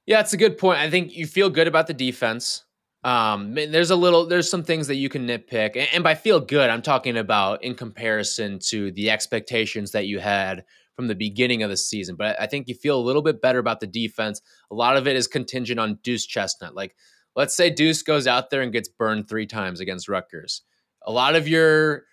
Yeah, 0.08 0.20
it's 0.20 0.34
a 0.34 0.38
good 0.38 0.58
point. 0.58 0.80
I 0.80 0.90
think 0.90 1.16
you 1.16 1.26
feel 1.26 1.50
good 1.50 1.70
about 1.70 1.88
the 1.88 1.94
defense. 1.94 2.66
Um, 3.06 3.54
there's 3.54 3.92
a 3.92 3.96
little, 3.96 4.26
there's 4.26 4.50
some 4.50 4.62
things 4.62 4.88
that 4.88 4.96
you 4.96 5.08
can 5.08 5.26
nitpick, 5.26 5.78
and, 5.78 5.88
and 5.94 6.04
by 6.04 6.16
feel 6.16 6.42
good, 6.42 6.70
I'm 6.70 6.82
talking 6.82 7.16
about 7.16 7.64
in 7.64 7.76
comparison 7.76 8.60
to 8.68 8.92
the 8.92 9.10
expectations 9.10 9.92
that 9.92 10.08
you 10.08 10.20
had 10.20 10.66
from 10.96 11.08
the 11.08 11.16
beginning 11.16 11.64
of 11.64 11.70
the 11.70 11.78
season. 11.78 12.16
But 12.16 12.40
I 12.40 12.48
think 12.48 12.68
you 12.68 12.76
feel 12.76 13.00
a 13.00 13.02
little 13.02 13.22
bit 13.22 13.42
better 13.42 13.60
about 13.60 13.80
the 13.80 13.88
defense. 13.88 14.42
A 14.70 14.76
lot 14.76 14.98
of 14.98 15.08
it 15.08 15.16
is 15.16 15.28
contingent 15.28 15.80
on 15.80 16.00
Duce 16.04 16.26
Chestnut. 16.26 16.76
Like, 16.76 16.96
let's 17.36 17.56
say 17.56 17.70
Deuce 17.70 18.04
goes 18.04 18.28
out 18.28 18.50
there 18.50 18.62
and 18.62 18.74
gets 18.74 18.90
burned 18.90 19.28
three 19.28 19.48
times 19.48 19.80
against 19.80 20.10
Rutgers. 20.10 20.62
A 21.06 21.12
lot 21.12 21.36
of 21.36 21.48
your 21.48 22.04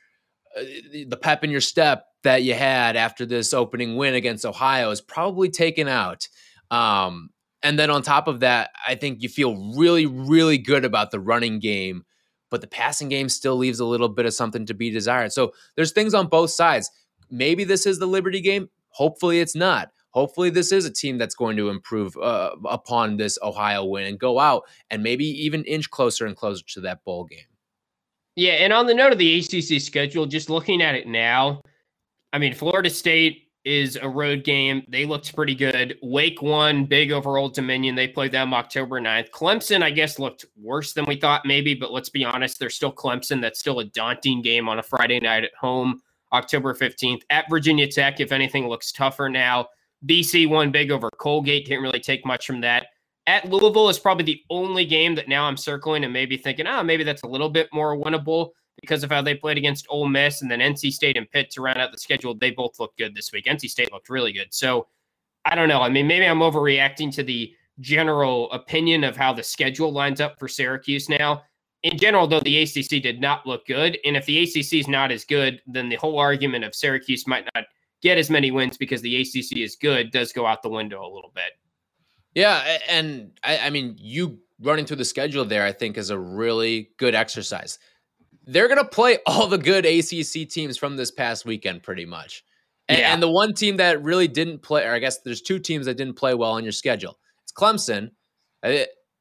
uh, 0.56 0.62
the 1.06 1.18
pep 1.20 1.44
in 1.44 1.50
your 1.50 1.60
step 1.60 2.06
that 2.24 2.42
you 2.42 2.54
had 2.54 2.96
after 2.96 3.26
this 3.26 3.52
opening 3.52 3.96
win 3.96 4.14
against 4.14 4.44
Ohio 4.44 4.90
is 4.90 5.00
probably 5.00 5.48
taken 5.50 5.88
out. 5.88 6.26
Um, 6.70 7.30
and 7.62 7.78
then 7.78 7.90
on 7.90 8.02
top 8.02 8.28
of 8.28 8.40
that, 8.40 8.70
I 8.86 8.94
think 8.94 9.22
you 9.22 9.28
feel 9.28 9.74
really, 9.76 10.06
really 10.06 10.58
good 10.58 10.84
about 10.84 11.10
the 11.10 11.20
running 11.20 11.58
game, 11.58 12.04
but 12.50 12.60
the 12.60 12.66
passing 12.66 13.08
game 13.08 13.28
still 13.28 13.56
leaves 13.56 13.80
a 13.80 13.84
little 13.84 14.08
bit 14.08 14.26
of 14.26 14.34
something 14.34 14.66
to 14.66 14.74
be 14.74 14.90
desired. 14.90 15.32
So 15.32 15.52
there's 15.76 15.92
things 15.92 16.14
on 16.14 16.28
both 16.28 16.50
sides. 16.50 16.90
Maybe 17.30 17.64
this 17.64 17.86
is 17.86 17.98
the 17.98 18.06
Liberty 18.06 18.40
game. 18.40 18.68
Hopefully 18.90 19.40
it's 19.40 19.54
not. 19.54 19.90
Hopefully 20.10 20.50
this 20.50 20.72
is 20.72 20.84
a 20.84 20.90
team 20.90 21.18
that's 21.18 21.34
going 21.34 21.56
to 21.56 21.68
improve 21.68 22.16
uh, 22.16 22.50
upon 22.68 23.16
this 23.16 23.38
Ohio 23.42 23.84
win 23.84 24.06
and 24.06 24.18
go 24.18 24.38
out 24.38 24.64
and 24.90 25.02
maybe 25.02 25.24
even 25.24 25.64
inch 25.64 25.90
closer 25.90 26.26
and 26.26 26.34
closer 26.36 26.64
to 26.68 26.80
that 26.80 27.04
bowl 27.04 27.24
game. 27.24 27.44
Yeah, 28.34 28.52
and 28.52 28.72
on 28.72 28.86
the 28.86 28.94
note 28.94 29.12
of 29.12 29.18
the 29.18 29.38
ACC 29.38 29.80
schedule, 29.80 30.24
just 30.24 30.48
looking 30.48 30.80
at 30.80 30.94
it 30.94 31.06
now, 31.06 31.60
I 32.32 32.38
mean, 32.38 32.54
Florida 32.54 32.88
State 32.88 33.48
is 33.64 33.98
a 34.00 34.08
road 34.08 34.44
game. 34.44 34.82
They 34.88 35.04
looked 35.04 35.34
pretty 35.34 35.54
good. 35.54 35.98
Wake 36.02 36.40
won 36.40 36.86
big 36.86 37.12
over 37.12 37.36
Old 37.36 37.54
Dominion. 37.54 37.94
They 37.94 38.08
played 38.08 38.32
them 38.32 38.54
October 38.54 39.00
9th. 39.00 39.30
Clemson, 39.30 39.82
I 39.82 39.90
guess, 39.90 40.18
looked 40.18 40.46
worse 40.56 40.92
than 40.92 41.04
we 41.04 41.16
thought, 41.16 41.44
maybe, 41.44 41.74
but 41.74 41.92
let's 41.92 42.08
be 42.08 42.24
honest, 42.24 42.58
they're 42.58 42.70
still 42.70 42.92
Clemson. 42.92 43.40
That's 43.40 43.60
still 43.60 43.80
a 43.80 43.84
daunting 43.84 44.40
game 44.40 44.68
on 44.68 44.78
a 44.78 44.82
Friday 44.82 45.20
night 45.20 45.44
at 45.44 45.50
home, 45.60 46.00
October 46.32 46.74
15th. 46.74 47.22
At 47.30 47.48
Virginia 47.48 47.88
Tech, 47.88 48.20
if 48.20 48.32
anything, 48.32 48.68
looks 48.68 48.92
tougher 48.92 49.28
now. 49.28 49.68
BC 50.06 50.48
won 50.48 50.70
big 50.70 50.90
over 50.90 51.10
Colgate. 51.18 51.66
Can't 51.66 51.82
really 51.82 52.00
take 52.00 52.24
much 52.24 52.46
from 52.46 52.60
that. 52.60 52.86
At 53.26 53.50
Louisville 53.50 53.88
is 53.88 53.98
probably 53.98 54.24
the 54.24 54.40
only 54.48 54.84
game 54.84 55.14
that 55.16 55.28
now 55.28 55.44
I'm 55.44 55.56
circling 55.56 56.04
and 56.04 56.12
maybe 56.12 56.36
thinking, 56.36 56.66
oh, 56.66 56.82
maybe 56.82 57.04
that's 57.04 57.22
a 57.22 57.28
little 57.28 57.50
bit 57.50 57.68
more 57.72 57.96
winnable 57.96 58.50
because 58.80 59.02
of 59.02 59.10
how 59.10 59.20
they 59.20 59.34
played 59.34 59.58
against 59.58 59.86
Ole 59.90 60.08
Miss 60.08 60.40
and 60.40 60.50
then 60.50 60.60
NC 60.60 60.92
State 60.92 61.16
and 61.16 61.30
Pitt 61.30 61.50
to 61.50 61.60
round 61.60 61.78
out 61.78 61.92
the 61.92 61.98
schedule. 61.98 62.34
They 62.34 62.52
both 62.52 62.78
looked 62.78 62.96
good 62.96 63.14
this 63.14 63.32
week. 63.32 63.46
NC 63.46 63.68
State 63.68 63.92
looked 63.92 64.08
really 64.08 64.32
good. 64.32 64.48
So 64.50 64.86
I 65.44 65.54
don't 65.54 65.68
know. 65.68 65.82
I 65.82 65.88
mean, 65.88 66.06
maybe 66.06 66.26
I'm 66.26 66.38
overreacting 66.38 67.12
to 67.14 67.22
the 67.22 67.52
general 67.80 68.50
opinion 68.52 69.04
of 69.04 69.16
how 69.16 69.32
the 69.32 69.42
schedule 69.42 69.92
lines 69.92 70.20
up 70.20 70.38
for 70.38 70.48
Syracuse 70.48 71.08
now. 71.08 71.42
In 71.90 71.98
general, 71.98 72.26
though, 72.26 72.40
the 72.40 72.62
ACC 72.62 73.02
did 73.02 73.20
not 73.20 73.46
look 73.46 73.66
good. 73.66 73.98
And 74.04 74.16
if 74.16 74.26
the 74.26 74.42
ACC 74.42 74.74
is 74.74 74.88
not 74.88 75.10
as 75.10 75.24
good, 75.24 75.62
then 75.66 75.88
the 75.88 75.96
whole 75.96 76.18
argument 76.18 76.64
of 76.64 76.74
Syracuse 76.74 77.26
might 77.26 77.48
not 77.54 77.64
get 78.02 78.18
as 78.18 78.30
many 78.30 78.50
wins 78.50 78.76
because 78.76 79.02
the 79.02 79.20
ACC 79.20 79.58
is 79.58 79.76
good 79.76 80.10
does 80.10 80.32
go 80.32 80.46
out 80.46 80.62
the 80.62 80.68
window 80.68 81.00
a 81.00 81.10
little 81.12 81.32
bit. 81.34 81.52
Yeah. 82.34 82.78
And 82.88 83.32
I, 83.42 83.58
I 83.58 83.70
mean, 83.70 83.96
you 83.98 84.38
running 84.60 84.84
through 84.84 84.96
the 84.96 85.04
schedule 85.04 85.44
there, 85.44 85.64
I 85.64 85.72
think, 85.72 85.96
is 85.96 86.10
a 86.10 86.18
really 86.18 86.90
good 86.98 87.14
exercise 87.14 87.78
they're 88.48 88.66
going 88.66 88.78
to 88.78 88.84
play 88.84 89.18
all 89.26 89.46
the 89.46 89.58
good 89.58 89.86
ACC 89.86 90.48
teams 90.48 90.76
from 90.76 90.96
this 90.96 91.12
past 91.12 91.44
weekend, 91.44 91.84
pretty 91.84 92.04
much. 92.04 92.44
And, 92.88 92.98
yeah. 92.98 93.12
and, 93.12 93.22
the 93.22 93.30
one 93.30 93.52
team 93.52 93.76
that 93.76 94.02
really 94.02 94.26
didn't 94.26 94.62
play, 94.62 94.84
or 94.84 94.94
I 94.94 94.98
guess 94.98 95.20
there's 95.20 95.42
two 95.42 95.58
teams 95.58 95.84
that 95.86 95.98
didn't 95.98 96.14
play 96.14 96.34
well 96.34 96.52
on 96.52 96.64
your 96.64 96.72
schedule. 96.72 97.18
It's 97.42 97.52
Clemson. 97.52 98.10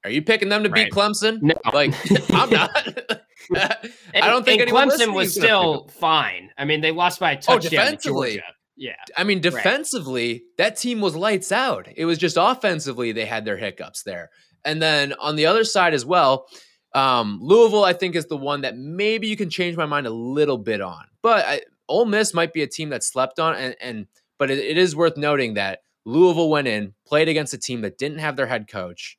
Are 0.03 0.10
you 0.10 0.21
picking 0.21 0.49
them 0.49 0.63
to 0.63 0.69
right. 0.69 0.86
beat 0.86 0.93
Clemson? 0.93 1.41
No. 1.41 1.55
Like, 1.73 1.93
I'm 2.31 2.49
not. 2.49 2.71
I 3.55 4.29
don't 4.29 4.45
think 4.45 4.62
Clemson 4.63 5.13
was 5.13 5.33
still 5.33 5.88
fine. 5.99 6.49
I 6.57 6.65
mean, 6.65 6.81
they 6.81 6.91
lost 6.91 7.19
by 7.19 7.31
a 7.31 7.38
oh, 7.38 7.39
touchdown. 7.39 7.57
Oh, 7.57 7.69
defensively. 7.69 8.41
Yeah. 8.75 8.93
I 9.15 9.23
mean, 9.23 9.41
defensively, 9.41 10.31
right. 10.33 10.41
that 10.57 10.77
team 10.77 11.01
was 11.01 11.15
lights 11.15 11.51
out. 11.51 11.88
It 11.95 12.05
was 12.05 12.17
just 12.17 12.38
offensively, 12.39 13.12
they 13.12 13.25
had 13.25 13.43
their 13.43 13.57
hiccups 13.57 14.03
there. 14.03 14.29
And 14.63 14.81
then 14.81 15.13
on 15.13 15.36
the 15.36 15.47
other 15.47 15.63
side 15.63 15.93
as 15.93 16.05
well, 16.05 16.47
um, 16.93 17.39
Louisville, 17.41 17.83
I 17.83 17.93
think, 17.93 18.15
is 18.15 18.27
the 18.27 18.38
one 18.38 18.62
that 18.62 18.77
maybe 18.77 19.27
you 19.27 19.38
can 19.38 19.49
change 19.49 19.77
my 19.77 19.86
mind 19.86 20.07
a 20.07 20.12
little 20.12 20.57
bit 20.57 20.81
on. 20.81 21.05
But 21.21 21.45
I, 21.45 21.62
Ole 21.89 22.05
Miss 22.05 22.33
might 22.33 22.53
be 22.53 22.63
a 22.63 22.67
team 22.67 22.89
that 22.89 23.03
slept 23.03 23.39
on, 23.39 23.55
and, 23.55 23.75
and 23.81 24.07
but 24.38 24.51
it, 24.51 24.60
it 24.60 24.77
is 24.77 24.95
worth 24.95 25.17
noting 25.17 25.55
that 25.55 25.79
Louisville 26.05 26.49
went 26.49 26.67
in, 26.67 26.93
played 27.05 27.29
against 27.29 27.53
a 27.53 27.57
team 27.57 27.81
that 27.81 27.97
didn't 27.97 28.19
have 28.19 28.36
their 28.36 28.47
head 28.47 28.67
coach, 28.67 29.17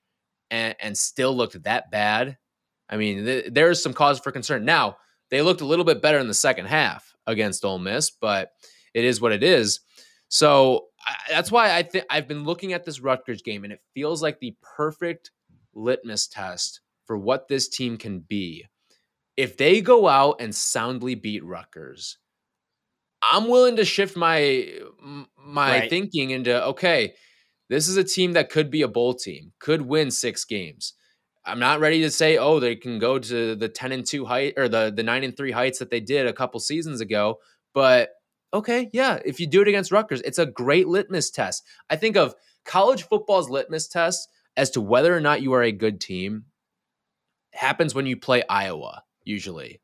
and, 0.51 0.75
and 0.81 0.97
still 0.97 1.37
looked 1.37 1.63
that 1.65 1.91
bad. 1.91 2.37
I 2.89 2.97
mean, 2.97 3.25
th- 3.25 3.47
there's 3.53 3.83
some 3.83 3.93
cause 3.93 4.19
for 4.19 4.33
concern. 4.33 4.65
Now 4.65 4.97
they 5.31 5.43
looked 5.43 5.61
a 5.61 5.67
little 5.67 5.85
bit 5.85 6.03
better 6.03 6.19
in 6.19 6.29
the 6.29 6.35
second 6.35 6.67
half 6.67 7.15
against 7.27 7.65
Ole 7.65 7.79
Miss, 7.79 8.11
but 8.11 8.53
it 8.95 9.05
is 9.05 9.21
what 9.21 9.33
it 9.33 9.43
is. 9.43 9.81
So 10.29 10.87
I, 11.07 11.15
that's 11.31 11.53
why 11.53 11.75
I 11.75 11.83
think 11.83 12.05
I've 12.11 12.29
been 12.29 12.45
looking 12.45 12.73
at 12.73 12.85
this 12.85 13.01
Rutgers 13.01 13.43
game, 13.43 13.65
and 13.65 13.73
it 13.73 13.81
feels 13.95 14.23
like 14.23 14.41
the 14.41 14.57
perfect 14.77 15.31
litmus 15.75 16.27
test 16.27 16.81
for 17.07 17.17
what 17.17 17.49
this 17.49 17.69
team 17.69 17.97
can 17.97 18.21
be. 18.21 18.65
If 19.37 19.57
they 19.57 19.81
go 19.81 20.09
out 20.09 20.37
and 20.41 20.55
soundly 20.55 21.15
beat 21.15 21.45
Rutgers, 21.45 22.19
I'm 23.23 23.49
willing 23.49 23.77
to 23.77 23.85
shift 23.85 24.17
my 24.17 24.69
my 25.37 25.81
right. 25.81 25.91
thinking 25.91 26.31
into 26.31 26.65
okay, 26.67 27.15
this 27.69 27.89
is 27.89 27.97
a 27.97 28.05
team 28.05 28.33
that 28.33 28.51
could 28.51 28.71
be 28.71 28.83
a 28.83 28.89
bowl 28.89 29.15
team, 29.15 29.53
could 29.59 29.83
win 29.83 30.11
six 30.11 30.45
games. 30.45 30.95
I'm 31.45 31.59
not 31.59 31.81
ready 31.81 32.03
to 32.03 32.11
say, 32.11 32.37
oh, 32.37 32.61
they 32.61 32.77
can 32.77 32.99
go 32.99 33.19
to 33.19 33.55
the 33.55 33.69
10 33.69 33.93
and 33.93 34.05
2 34.05 34.25
height 34.27 34.55
or 34.57 34.69
the, 34.69 34.93
the 34.95 35.03
9 35.03 35.25
and 35.25 35.37
3 35.37 35.51
heights 35.51 35.79
that 35.79 35.91
they 35.91 36.01
did 36.01 36.27
a 36.27 36.33
couple 36.33 36.61
seasons 36.61 37.01
ago. 37.01 37.39
But 37.73 38.11
okay, 38.53 38.91
yeah, 38.93 39.19
if 39.25 39.41
you 39.41 39.47
do 39.47 39.63
it 39.63 39.69
against 39.69 39.93
Rutgers, 39.93 40.21
it's 40.23 40.39
a 40.39 40.47
great 40.47 40.89
litmus 40.89 41.31
test. 41.31 41.65
I 41.89 41.97
think 41.97 42.17
of 42.17 42.35
college 42.65 43.05
football's 43.05 43.49
litmus 43.49 43.89
test 43.89 44.29
as 44.57 44.71
to 44.71 44.81
whether 44.81 45.17
or 45.17 45.21
not 45.21 45.41
you 45.41 45.53
are 45.55 45.63
a 45.63 45.73
good 45.73 46.01
team 46.01 46.45
happens 47.53 47.95
when 47.95 48.07
you 48.07 48.17
play 48.17 48.43
Iowa, 48.49 49.03
usually. 49.25 49.81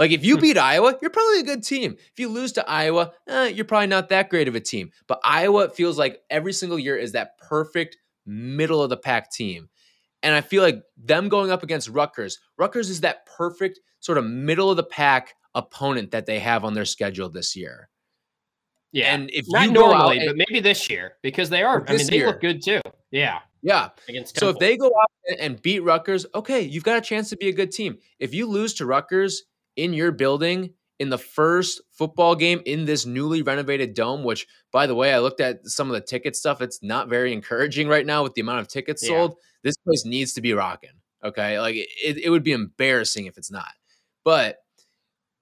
Like 0.00 0.12
if 0.12 0.24
you 0.24 0.36
hmm. 0.36 0.40
beat 0.40 0.58
Iowa, 0.58 0.96
you're 1.02 1.10
probably 1.10 1.40
a 1.40 1.44
good 1.44 1.62
team. 1.62 1.94
If 2.10 2.18
you 2.18 2.30
lose 2.30 2.52
to 2.52 2.68
Iowa, 2.68 3.12
eh, 3.28 3.48
you're 3.48 3.66
probably 3.66 3.86
not 3.86 4.08
that 4.08 4.30
great 4.30 4.48
of 4.48 4.54
a 4.54 4.60
team. 4.60 4.92
But 5.06 5.20
Iowa 5.22 5.68
feels 5.68 5.98
like 5.98 6.22
every 6.30 6.54
single 6.54 6.78
year 6.78 6.96
is 6.96 7.12
that 7.12 7.36
perfect 7.36 7.98
middle 8.24 8.82
of 8.82 8.88
the 8.88 8.96
pack 8.96 9.30
team. 9.30 9.68
And 10.22 10.34
I 10.34 10.40
feel 10.40 10.62
like 10.62 10.82
them 10.96 11.28
going 11.28 11.50
up 11.50 11.62
against 11.62 11.90
Rutgers, 11.90 12.38
Rutgers 12.56 12.88
is 12.88 13.02
that 13.02 13.26
perfect 13.26 13.78
sort 14.00 14.16
of 14.16 14.24
middle 14.24 14.70
of 14.70 14.78
the 14.78 14.84
pack 14.84 15.34
opponent 15.54 16.12
that 16.12 16.24
they 16.24 16.38
have 16.38 16.64
on 16.64 16.72
their 16.72 16.86
schedule 16.86 17.28
this 17.28 17.54
year. 17.54 17.90
Yeah, 18.92 19.14
and 19.14 19.30
if 19.32 19.44
not 19.48 19.70
normally, 19.70 20.26
but 20.26 20.36
maybe 20.36 20.60
this 20.60 20.88
year 20.88 21.16
because 21.22 21.50
they 21.50 21.62
are. 21.62 21.84
I 21.86 21.96
mean, 21.96 22.06
they 22.06 22.16
year, 22.16 22.26
look 22.26 22.40
good 22.40 22.62
too. 22.62 22.80
Yeah, 23.12 23.38
yeah. 23.62 23.90
so 24.24 24.48
if 24.48 24.58
they 24.58 24.76
go 24.76 24.86
out 24.86 25.38
and 25.38 25.60
beat 25.62 25.80
Rutgers, 25.80 26.26
okay, 26.34 26.62
you've 26.62 26.82
got 26.84 26.96
a 26.96 27.00
chance 27.00 27.28
to 27.30 27.36
be 27.36 27.48
a 27.48 27.52
good 27.52 27.70
team. 27.70 27.98
If 28.18 28.34
you 28.34 28.48
lose 28.48 28.74
to 28.74 28.86
Rutgers 28.86 29.44
in 29.80 29.92
your 29.92 30.12
building 30.12 30.74
in 30.98 31.08
the 31.08 31.18
first 31.18 31.80
football 31.92 32.36
game 32.36 32.60
in 32.66 32.84
this 32.84 33.06
newly 33.06 33.42
renovated 33.42 33.94
dome, 33.94 34.22
which, 34.22 34.46
by 34.70 34.86
the 34.86 34.94
way, 34.94 35.14
I 35.14 35.18
looked 35.18 35.40
at 35.40 35.66
some 35.66 35.88
of 35.88 35.94
the 35.94 36.00
ticket 36.02 36.36
stuff. 36.36 36.60
It's 36.60 36.82
not 36.82 37.08
very 37.08 37.32
encouraging 37.32 37.88
right 37.88 38.04
now 38.04 38.22
with 38.22 38.34
the 38.34 38.42
amount 38.42 38.60
of 38.60 38.68
tickets 38.68 39.02
yeah. 39.02 39.08
sold. 39.08 39.36
This 39.64 39.76
place 39.78 40.04
needs 40.04 40.34
to 40.34 40.42
be 40.42 40.52
rocking. 40.52 40.90
Okay, 41.24 41.58
like 41.58 41.74
it, 41.76 42.18
it 42.18 42.30
would 42.30 42.42
be 42.42 42.52
embarrassing 42.52 43.26
if 43.26 43.38
it's 43.38 43.50
not. 43.50 43.72
But 44.24 44.58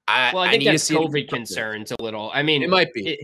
I, 0.06 0.32
well, 0.32 0.44
I 0.44 0.50
think 0.50 0.62
I 0.66 0.72
that's 0.72 0.90
COVID 0.90 1.28
concerns 1.28 1.92
a 1.92 2.00
little. 2.00 2.30
I 2.32 2.42
mean, 2.42 2.62
it 2.62 2.70
might 2.70 2.92
be. 2.92 3.08
It, 3.08 3.20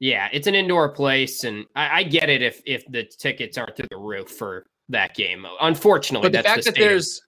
yeah, 0.00 0.28
it's 0.32 0.46
an 0.46 0.54
indoor 0.54 0.90
place, 0.90 1.44
and 1.44 1.64
I, 1.74 2.00
I, 2.00 2.02
get 2.04 2.28
it 2.28 2.42
if 2.42 2.60
if 2.66 2.84
the 2.86 3.04
tickets 3.04 3.58
aren't 3.58 3.76
through 3.76 3.88
the 3.90 3.98
roof 3.98 4.30
for 4.30 4.66
that 4.90 5.14
game. 5.14 5.44
Unfortunately, 5.60 6.28
but 6.28 6.36
the 6.36 6.42
fact 6.42 6.64
the 6.64 6.70
that 6.70 6.78
there's 6.78 7.20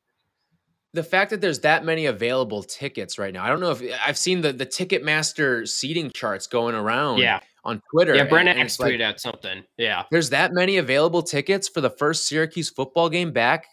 the 0.93 1.03
fact 1.03 1.31
that 1.31 1.41
there's 1.41 1.61
that 1.61 1.85
many 1.85 2.07
available 2.07 2.63
tickets 2.63 3.19
right 3.19 3.33
now. 3.33 3.45
I 3.45 3.49
don't 3.49 3.61
know 3.61 3.71
if 3.71 3.83
I've 4.05 4.19
seen 4.19 4.41
the 4.41 4.53
the 4.53 4.67
Ticketmaster 4.67 5.69
seating 5.69 6.11
charts 6.11 6.47
going 6.47 6.75
around. 6.75 7.19
Yeah. 7.19 7.41
On 7.63 7.83
Twitter, 7.93 8.15
yeah, 8.15 8.25
Brennan 8.25 8.57
X 8.57 8.79
tweeted 8.79 9.03
out 9.03 9.21
something. 9.21 9.63
Yeah, 9.77 10.05
there's 10.11 10.31
that 10.31 10.55
many 10.55 10.79
available 10.79 11.23
tickets 11.23 11.69
for 11.69 11.83
the 11.83 11.91
first 11.91 12.27
Syracuse 12.27 12.71
football 12.71 13.11
game 13.11 13.33
back 13.33 13.67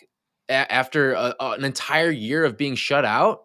a- 0.50 0.70
after 0.70 1.14
a, 1.14 1.34
an 1.40 1.64
entire 1.64 2.12
year 2.12 2.44
of 2.44 2.58
being 2.58 2.76
shut 2.76 3.06
out. 3.06 3.44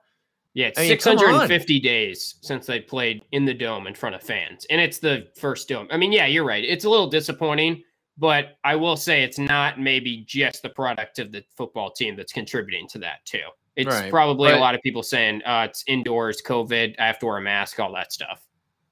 Yeah, 0.55 0.67
it's 0.67 0.81
I 0.81 0.83
mean, 0.83 0.89
650 0.99 1.79
days 1.79 2.35
since 2.43 2.67
they 2.67 2.81
played 2.81 3.23
in 3.31 3.45
the 3.45 3.55
dome 3.55 3.87
in 3.87 3.95
front 3.95 4.17
of 4.17 4.23
fans, 4.25 4.67
and 4.69 4.81
it's 4.81 4.99
the 4.99 5.29
first 5.37 5.69
dome. 5.69 5.87
I 5.93 5.97
mean, 5.97 6.11
yeah, 6.11 6.27
you're 6.27 6.45
right. 6.45 6.65
It's 6.65 6.87
a 6.87 6.91
little 6.91 7.09
disappointing, 7.09 7.85
but 8.19 8.57
I 8.65 8.75
will 8.75 8.97
say 8.97 9.23
it's 9.23 9.39
not 9.39 9.79
maybe 9.81 10.25
just 10.27 10.63
the 10.63 10.71
product 10.71 11.21
of 11.21 11.31
the 11.31 11.45
football 11.57 11.93
team 11.93 12.17
that's 12.17 12.33
contributing 12.33 12.89
to 12.89 12.99
that 12.99 13.25
too. 13.27 13.47
It's 13.77 13.89
right. 13.89 14.11
probably 14.11 14.51
but, 14.51 14.59
a 14.59 14.61
lot 14.61 14.75
of 14.75 14.83
people 14.83 15.03
saying 15.03 15.43
uh, 15.45 15.67
it's 15.71 15.83
indoors, 15.87 16.43
COVID, 16.45 16.97
I 16.99 17.07
have 17.07 17.19
to 17.21 17.27
wear 17.27 17.39
a 17.39 17.41
mask, 17.41 17.81
all 17.81 17.95
that 17.95 18.13
stuff. 18.13 18.47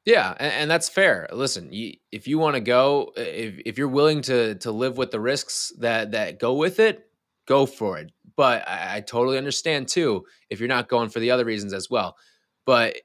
Yeah, 0.07 0.35
and, 0.39 0.53
and 0.53 0.71
that's 0.71 0.89
fair. 0.89 1.29
Listen, 1.33 1.73
you, 1.73 1.95
if 2.11 2.27
you 2.27 2.39
want 2.39 2.55
to 2.55 2.61
go, 2.61 3.13
if 3.17 3.61
if 3.67 3.79
you're 3.79 3.89
willing 3.89 4.23
to 4.23 4.55
to 4.57 4.73
live 4.73 4.97
with 4.97 5.11
the 5.11 5.21
risks 5.21 5.73
that 5.79 6.13
that 6.13 6.39
go 6.39 6.55
with 6.55 6.81
it, 6.81 7.07
go 7.47 7.67
for 7.67 7.99
it. 7.99 8.11
But 8.37 8.67
I, 8.67 8.97
I 8.97 9.01
totally 9.01 9.37
understand 9.37 9.89
too 9.89 10.25
if 10.49 10.59
you're 10.59 10.69
not 10.69 10.89
going 10.89 11.11
for 11.11 11.21
the 11.21 11.31
other 11.31 11.45
reasons 11.45 11.75
as 11.75 11.91
well. 11.91 12.17
But 12.65 12.97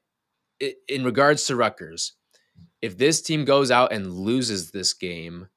it, 0.60 0.78
in 0.88 1.04
regards 1.04 1.46
to 1.46 1.56
Rutgers, 1.56 2.14
if 2.82 2.98
this 2.98 3.22
team 3.22 3.44
goes 3.44 3.72
out 3.72 3.92
and 3.92 4.14
loses 4.14 4.72
this 4.72 4.94
game, 4.94 5.50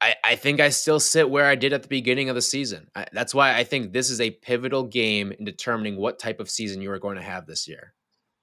I, 0.00 0.14
I 0.24 0.36
think 0.36 0.60
I 0.60 0.68
still 0.68 1.00
sit 1.00 1.28
where 1.28 1.46
I 1.46 1.54
did 1.54 1.72
at 1.72 1.82
the 1.82 1.88
beginning 1.88 2.28
of 2.28 2.36
the 2.36 2.42
season. 2.42 2.88
I, 2.94 3.06
that's 3.12 3.34
why 3.34 3.56
I 3.56 3.64
think 3.64 3.92
this 3.92 4.10
is 4.10 4.20
a 4.20 4.30
pivotal 4.30 4.84
game 4.84 5.32
in 5.32 5.44
determining 5.44 5.96
what 5.96 6.18
type 6.18 6.38
of 6.38 6.48
season 6.48 6.80
you 6.80 6.90
are 6.90 6.98
going 6.98 7.16
to 7.16 7.22
have 7.22 7.46
this 7.46 7.66
year. 7.66 7.94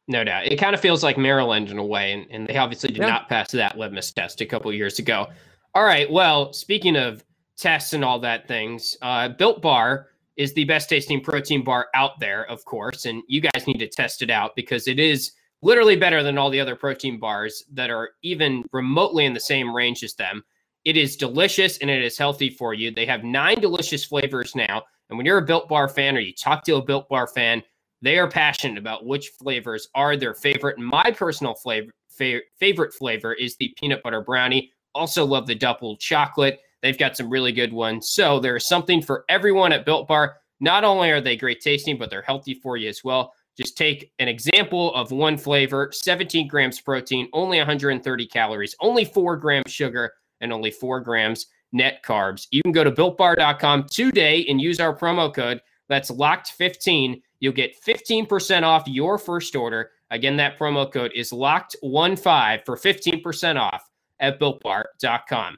No 0.08 0.24
doubt. 0.24 0.48
It 0.48 0.58
kind 0.58 0.76
of 0.76 0.82
feels 0.82 1.04
like 1.04 1.18
Maryland 1.18 1.72
in 1.72 1.78
a 1.78 1.86
way, 1.86 2.12
and, 2.12 2.28
and 2.30 2.48
they 2.48 2.58
obviously 2.58 2.90
did 2.90 3.00
yeah. 3.00 3.08
not 3.08 3.30
pass 3.30 3.52
that 3.52 3.78
litmus 3.78 4.12
test 4.12 4.42
a 4.42 4.46
couple 4.46 4.72
years 4.74 5.00
ago. 5.00 5.28
All 5.74 5.84
right. 5.84 6.12
Well, 6.12 6.54
speaking 6.54 6.96
of 6.96 7.24
tests 7.58 7.94
and 7.94 8.04
all 8.04 8.20
that 8.20 8.48
things. 8.48 8.98
Uh, 9.02 9.30
Built 9.30 9.62
Bar 9.62 10.08
is 10.38 10.54
the 10.54 10.66
best 10.66 10.90
tasting 10.90 11.22
protein 11.22 11.64
bar 11.64 11.88
out 11.94 12.20
there, 12.20 12.50
of 12.50 12.66
course, 12.66 13.06
and 13.06 13.24
you 13.28 13.42
guys 13.42 13.68
need 13.68 13.80
to 13.80 13.88
test 13.88 14.22
it 14.22 14.30
out 14.30 14.56
because 14.56 14.88
it 14.88 15.00
is 15.00 15.32
literally 15.62 15.96
better 15.96 16.22
than 16.22 16.38
all 16.38 16.50
the 16.50 16.60
other 16.60 16.76
protein 16.76 17.20
bars 17.20 17.64
that 17.72 17.90
are 17.90 18.12
even 18.22 18.64
remotely 18.74 19.26
in 19.26 19.34
the 19.34 19.40
same 19.40 19.74
range 19.74 20.04
as 20.04 20.14
them. 20.16 20.44
It 20.86 20.98
is 20.98 21.18
delicious 21.18 21.80
and 21.80 21.90
it 21.90 22.04
is 22.04 22.18
healthy 22.18 22.52
for 22.52 22.76
you. 22.76 22.92
They 22.92 23.08
have 23.08 23.24
nine 23.24 23.60
delicious 23.60 24.06
flavors 24.06 24.56
now. 24.56 24.84
And 25.10 25.18
when 25.18 25.26
you're 25.26 25.40
a 25.40 25.46
Built 25.46 25.68
Bar 25.68 25.90
fan 25.90 26.16
or 26.16 26.20
you 26.20 26.32
talk 26.32 26.64
to 26.66 26.76
a 26.76 26.82
Built 26.82 27.10
Bar 27.10 27.28
fan, 27.28 27.64
they 28.04 28.20
are 28.20 28.30
passionate 28.30 28.78
about 28.78 29.06
which 29.06 29.30
flavors 29.30 29.88
are 29.96 30.16
their 30.16 30.36
favorite. 30.36 30.78
My 30.78 31.10
personal 31.10 31.56
flavor, 31.56 31.92
fa- 32.08 32.42
favorite 32.60 32.94
flavor 32.94 33.34
is 33.34 33.56
the 33.56 33.74
peanut 33.80 34.04
butter 34.04 34.22
brownie. 34.22 34.72
Also 34.94 35.26
love 35.26 35.48
the 35.48 35.56
double 35.56 35.98
chocolate. 35.98 36.60
They've 36.84 36.98
got 36.98 37.18
some 37.18 37.32
really 37.32 37.52
good 37.52 37.74
ones. 37.74 38.12
So 38.12 38.40
there 38.40 38.56
is 38.56 38.68
something 38.68 39.02
for 39.02 39.26
everyone 39.28 39.74
at 39.74 39.86
Built 39.86 40.08
Bar. 40.08 40.38
Not 40.60 40.84
only 40.84 41.10
are 41.10 41.20
they 41.20 41.36
great 41.36 41.62
tasting, 41.62 41.98
but 41.98 42.12
they're 42.12 42.22
healthy 42.22 42.54
for 42.54 42.78
you 42.78 42.90
as 42.90 43.04
well. 43.04 43.34
Just 43.58 43.76
take 43.76 44.12
an 44.20 44.28
example 44.28 44.94
of 44.94 45.12
one 45.12 45.38
flavor 45.38 45.90
17 45.92 46.48
grams 46.48 46.80
protein, 46.80 47.28
only 47.34 47.58
130 47.58 48.28
calories, 48.28 48.76
only 48.82 49.06
four 49.06 49.36
grams 49.36 49.72
sugar, 49.72 50.12
and 50.42 50.52
only 50.54 50.72
four 50.72 51.00
grams 51.00 51.48
net 51.72 52.02
carbs. 52.04 52.48
You 52.52 52.62
can 52.64 52.72
go 52.72 52.84
to 52.84 52.92
builtbar.com 52.92 53.88
today 53.92 54.46
and 54.48 54.62
use 54.62 54.80
our 54.80 54.96
promo 54.96 55.34
code 55.34 55.62
that's 55.90 56.10
locked 56.10 56.52
15. 56.52 57.22
You'll 57.40 57.54
get 57.54 57.76
15% 57.84 58.64
off 58.64 58.88
your 58.88 59.18
first 59.18 59.56
order. 59.56 59.92
Again, 60.12 60.38
that 60.38 60.58
promo 60.58 60.92
code 60.92 61.12
is 61.14 61.34
locked 61.34 61.76
15 61.82 62.16
for 62.66 62.76
15% 62.78 63.60
off 63.60 63.90
at 64.20 64.40
builtbar.com. 64.40 65.58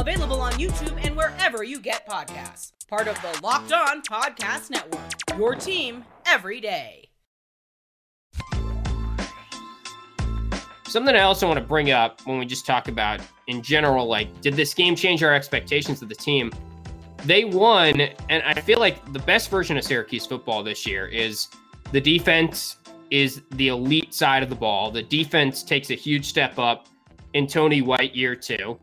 Available 0.00 0.40
on 0.40 0.52
YouTube 0.52 0.98
and 1.04 1.14
wherever 1.14 1.62
you 1.62 1.78
get 1.78 2.08
podcasts. 2.08 2.72
Part 2.88 3.06
of 3.06 3.20
the 3.20 3.38
Locked 3.42 3.70
On 3.70 4.00
Podcast 4.00 4.70
Network. 4.70 5.10
Your 5.36 5.54
team 5.54 6.06
every 6.24 6.58
day. 6.58 7.10
Something 10.86 11.14
I 11.14 11.20
also 11.20 11.46
want 11.46 11.58
to 11.58 11.64
bring 11.64 11.90
up 11.90 12.22
when 12.26 12.38
we 12.38 12.46
just 12.46 12.64
talk 12.64 12.88
about 12.88 13.20
in 13.46 13.60
general, 13.60 14.06
like, 14.06 14.40
did 14.40 14.54
this 14.54 14.72
game 14.72 14.96
change 14.96 15.22
our 15.22 15.34
expectations 15.34 16.00
of 16.00 16.08
the 16.08 16.14
team? 16.14 16.50
They 17.26 17.44
won, 17.44 18.00
and 18.00 18.42
I 18.42 18.58
feel 18.62 18.78
like 18.78 19.12
the 19.12 19.18
best 19.18 19.50
version 19.50 19.76
of 19.76 19.84
Syracuse 19.84 20.24
football 20.24 20.62
this 20.62 20.86
year 20.86 21.08
is 21.08 21.48
the 21.92 22.00
defense 22.00 22.78
is 23.10 23.42
the 23.50 23.68
elite 23.68 24.14
side 24.14 24.42
of 24.42 24.48
the 24.48 24.56
ball. 24.56 24.90
The 24.90 25.02
defense 25.02 25.62
takes 25.62 25.90
a 25.90 25.94
huge 25.94 26.24
step 26.24 26.58
up 26.58 26.86
in 27.34 27.46
Tony 27.46 27.82
White 27.82 28.16
year 28.16 28.34
two. 28.34 28.80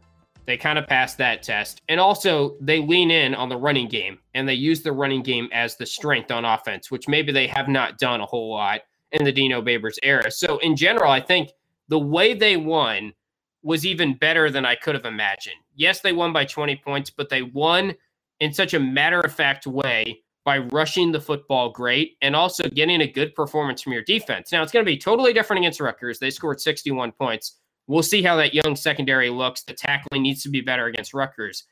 They 0.48 0.58
kind 0.58 0.80
of 0.80 0.88
pass 0.88 1.14
that 1.16 1.44
test. 1.44 1.82
And 1.90 2.00
also, 2.00 2.56
they 2.62 2.80
lean 2.80 3.12
in 3.12 3.36
on 3.36 3.50
the 3.50 3.58
running 3.58 3.90
game 3.90 4.18
and 4.34 4.48
they 4.48 4.54
use 4.54 4.82
the 4.82 4.94
running 4.94 5.22
game 5.22 5.50
as 5.52 5.76
the 5.76 5.86
strength 5.86 6.32
on 6.32 6.46
offense, 6.46 6.90
which 6.90 7.08
maybe 7.08 7.34
they 7.34 7.48
have 7.48 7.68
not 7.68 8.00
done 8.00 8.22
a 8.22 8.26
whole 8.26 8.50
lot 8.52 8.82
in 9.12 9.26
the 9.26 9.32
Dino 9.32 9.62
Babers 9.62 9.98
era. 10.04 10.32
So, 10.32 10.58
in 10.60 10.78
general, 10.78 11.12
I 11.12 11.20
think 11.20 11.50
the 11.90 12.00
way 12.00 12.34
they 12.34 12.56
won 12.56 13.14
was 13.62 13.86
even 13.86 14.18
better 14.18 14.50
than 14.50 14.66
I 14.66 14.76
could 14.76 14.96
have 14.96 15.06
imagined. 15.06 15.58
Yes, 15.76 16.00
they 16.00 16.14
won 16.14 16.32
by 16.32 16.46
20 16.46 16.78
points, 16.78 17.10
but 17.10 17.28
they 17.28 17.42
won 17.42 17.94
in 18.40 18.54
such 18.54 18.74
a 18.74 18.80
matter 18.80 19.20
of 19.20 19.34
fact 19.34 19.68
way 19.68 20.24
by 20.46 20.60
rushing 20.60 21.12
the 21.12 21.20
football 21.20 21.72
great 21.72 22.16
and 22.22 22.34
also 22.34 22.70
getting 22.70 23.02
a 23.02 23.12
good 23.12 23.36
performance 23.36 23.82
from 23.82 23.92
your 23.92 24.04
defense. 24.04 24.54
Now, 24.54 24.64
it's 24.64 24.72
going 24.72 24.86
to 24.86 24.90
be 24.90 24.98
totally 24.98 25.34
different 25.34 25.60
against 25.60 25.82
Rutgers. 25.82 26.20
They 26.20 26.30
scored 26.30 26.62
61 26.62 27.12
points 27.12 27.58
We'll 27.88 28.04
see 28.04 28.22
how 28.22 28.36
that 28.36 28.54
young 28.54 28.76
secondary 28.76 29.30
looks. 29.30 29.64
The 29.64 29.74
tackling 29.74 30.22
needs 30.22 30.44
to 30.44 30.50
be 30.50 30.62
better 30.62 30.86
against 30.86 31.14
Rutgers. 31.14 31.64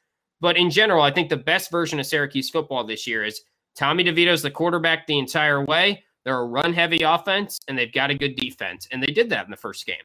But 0.41 0.57
in 0.57 0.69
general, 0.69 1.03
I 1.03 1.11
think 1.11 1.29
the 1.29 1.37
best 1.37 1.71
version 1.71 1.99
of 1.99 2.05
Syracuse 2.05 2.49
football 2.49 2.85
this 2.85 3.05
year 3.05 3.23
is 3.23 3.41
Tommy 3.75 4.03
DeVito's 4.03 4.41
the 4.41 4.51
quarterback 4.51 5.07
the 5.07 5.19
entire 5.19 5.63
way. 5.63 6.03
They're 6.23 6.39
a 6.39 6.45
run 6.45 6.73
heavy 6.73 7.03
offense 7.03 7.59
and 7.67 7.77
they've 7.77 7.93
got 7.93 8.09
a 8.09 8.15
good 8.15 8.35
defense. 8.35 8.87
And 8.91 9.01
they 9.03 9.07
did 9.07 9.29
that 9.29 9.45
in 9.45 9.51
the 9.51 9.57
first 9.57 9.85
game. 9.85 9.95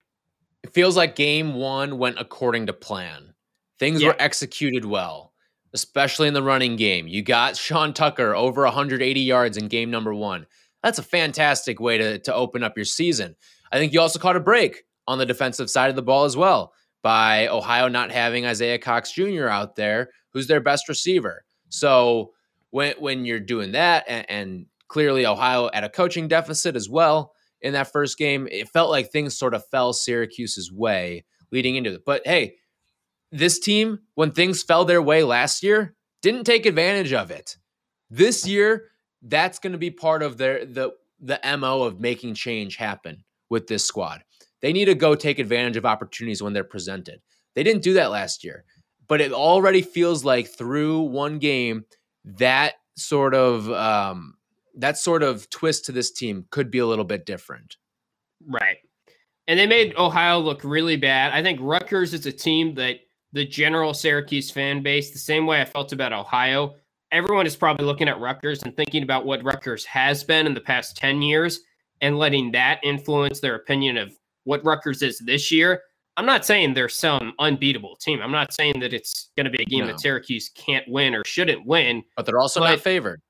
It 0.63 0.75
feels 0.75 0.97
like 0.97 1.17
game 1.17 1.55
one 1.55 1.97
went 1.99 2.19
according 2.19 2.67
to 2.67 2.73
plan. 2.73 3.33
Things 3.79 4.03
yeah. 4.03 4.09
were 4.09 4.17
executed 4.19 4.85
well, 4.85 5.33
especially 5.73 6.29
in 6.29 6.35
the 6.35 6.43
running 6.43 6.77
game. 6.77 7.09
You 7.09 7.23
got 7.23 7.57
Sean 7.57 7.95
Tucker 7.95 8.35
over 8.35 8.65
180 8.65 9.21
yards 9.21 9.57
in 9.57 9.69
game 9.69 9.91
number 9.91 10.13
one. 10.13 10.47
That's 10.83 10.99
a 10.99 11.03
fantastic 11.03 11.81
way 11.81 11.97
to, 11.99 12.19
to 12.21 12.35
open 12.35 12.63
up 12.63 12.77
your 12.77 12.85
season. 12.85 13.37
I 13.73 13.79
think 13.79 13.93
you 13.93 14.01
also 14.01 14.19
caught 14.19 14.37
a 14.37 14.41
break 14.41 14.85
on 15.11 15.19
the 15.19 15.27
defensive 15.27 15.69
side 15.69 15.91
of 15.91 15.97
the 15.97 16.03
ball 16.03 16.25
as 16.25 16.37
well. 16.37 16.73
by 17.03 17.49
Ohio 17.49 17.89
not 17.89 18.11
having 18.11 18.45
Isaiah 18.47 18.79
Cox 18.79 19.13
Jr. 19.13 19.49
out 19.49 19.75
there, 19.77 20.11
who's 20.33 20.47
their 20.47 20.61
best 20.61 20.89
receiver. 20.89 21.45
So 21.71 22.33
when 22.71 22.95
when 22.99 23.25
you're 23.25 23.41
doing 23.41 23.73
that, 23.73 24.05
and, 24.09 24.27
and 24.31 24.67
clearly 24.89 25.27
Ohio 25.27 25.71
at 25.73 25.85
a 25.85 25.89
coaching 25.89 26.29
deficit 26.29 26.77
as 26.77 26.89
well 26.89 27.33
in 27.63 27.73
that 27.73 27.93
first 27.93 28.19
game, 28.19 28.49
it 28.51 28.69
felt 28.69 28.91
like 28.91 29.11
things 29.11 29.37
sort 29.39 29.55
of 29.55 29.67
fell 29.71 29.93
Syracuse's 29.93 30.73
way 30.73 31.25
leading 31.53 31.77
into 31.77 31.95
it. 31.95 32.05
But 32.05 32.23
hey, 32.27 32.57
this 33.33 33.59
team, 33.59 34.01
when 34.15 34.33
things 34.33 34.63
fell 34.63 34.85
their 34.85 35.03
way 35.03 35.23
last 35.23 35.63
year, 35.63 35.95
didn't 36.23 36.45
take 36.45 36.67
advantage 36.67 37.13
of 37.13 37.31
it. 37.31 37.57
This 38.11 38.47
year, 38.47 38.89
that's 39.23 39.59
going 39.59 39.73
to 39.73 39.79
be 39.79 39.91
part 39.91 40.23
of 40.23 40.37
their 40.37 40.65
the 40.65 40.91
the 41.21 41.41
mo 41.59 41.83
of 41.83 42.01
making 42.01 42.35
change 42.35 42.77
happen 42.77 43.25
with 43.49 43.67
this 43.67 43.85
squad. 43.85 44.23
They 44.63 44.73
need 44.73 44.87
to 44.87 44.95
go 44.95 45.15
take 45.15 45.39
advantage 45.39 45.77
of 45.77 45.87
opportunities 45.87 46.43
when 46.43 46.53
they're 46.53 46.65
presented. 46.65 47.21
They 47.55 47.63
didn't 47.63 47.83
do 47.83 47.95
that 47.95 48.11
last 48.11 48.45
year, 48.45 48.65
but 49.09 49.21
it 49.21 49.33
already 49.33 49.83
feels 49.83 50.25
like 50.25 50.49
through 50.49 51.01
one 51.01 51.39
game 51.39 51.85
that 52.25 52.75
sort 52.97 53.35
of 53.35 53.71
um, 53.71 54.35
that 54.77 54.99
sort 54.99 55.23
of 55.23 55.49
twist 55.51 55.87
to 55.87 55.93
this 55.93 56.11
team 56.11 56.47
could 56.51 56.71
be 56.71 56.79
a 56.79 56.87
little 56.87 57.05
bit 57.05 57.27
different. 57.27 57.77
Right. 58.47 58.79
And 59.49 59.59
they 59.59 59.67
made 59.67 59.97
Ohio 59.97 60.39
look 60.39 60.63
really 60.63 60.97
bad. 60.97 61.33
I 61.33 61.43
think 61.43 61.59
Rutgers 61.61 62.15
is 62.15 62.27
a 62.27 62.33
team 62.33 62.75
that 62.75 63.01
the 63.33 63.45
general 63.45 63.95
Syracuse 63.95 64.51
fan 64.51 64.83
base, 64.83 65.11
the 65.11 65.19
same 65.19 65.47
way 65.47 65.61
I 65.61 65.65
felt 65.65 65.93
about 65.93 66.13
Ohio, 66.13 66.77
everyone 67.13 67.47
is 67.47 67.57
probably 67.57 67.85
looking 67.85 68.09
at 68.09 68.21
Rutgers 68.21 68.63
and 68.63 68.77
thinking 68.77 69.03
about 69.03 69.25
what 69.25 69.43
Rutgers 69.45 69.85
has 69.87 70.23
been 70.23 70.47
in 70.47 70.55
the 70.55 70.61
past 70.61 70.97
10 70.97 71.23
years 71.23 71.61
and 72.01 72.19
letting 72.19 72.53
that 72.53 72.81
influence 72.83 73.41
their 73.41 73.57
opinion 73.57 73.97
of 73.97 74.17
what 74.51 74.65
Rutgers 74.65 75.01
is 75.01 75.21
this 75.21 75.53
year. 75.53 75.81
I'm 76.17 76.27
not 76.27 76.45
saying 76.45 76.75
they're 76.75 76.89
some 76.89 77.35
unbeatable 77.39 77.95
team. 77.97 78.21
I'm 78.21 78.33
not 78.33 78.53
saying 78.53 78.81
that 78.81 78.93
it's 78.93 79.31
going 79.37 79.45
to 79.45 79.51
be 79.51 79.63
a 79.63 79.65
game 79.65 79.81
no. 79.81 79.87
that 79.87 80.01
Syracuse 80.01 80.51
can't 80.57 80.85
win 80.89 81.15
or 81.15 81.23
shouldn't 81.25 81.65
win. 81.65 82.03
But 82.17 82.27
they're 82.27 82.41
also 82.41 82.59
but 82.59 82.71
not 82.71 82.81
favored. 82.81 83.23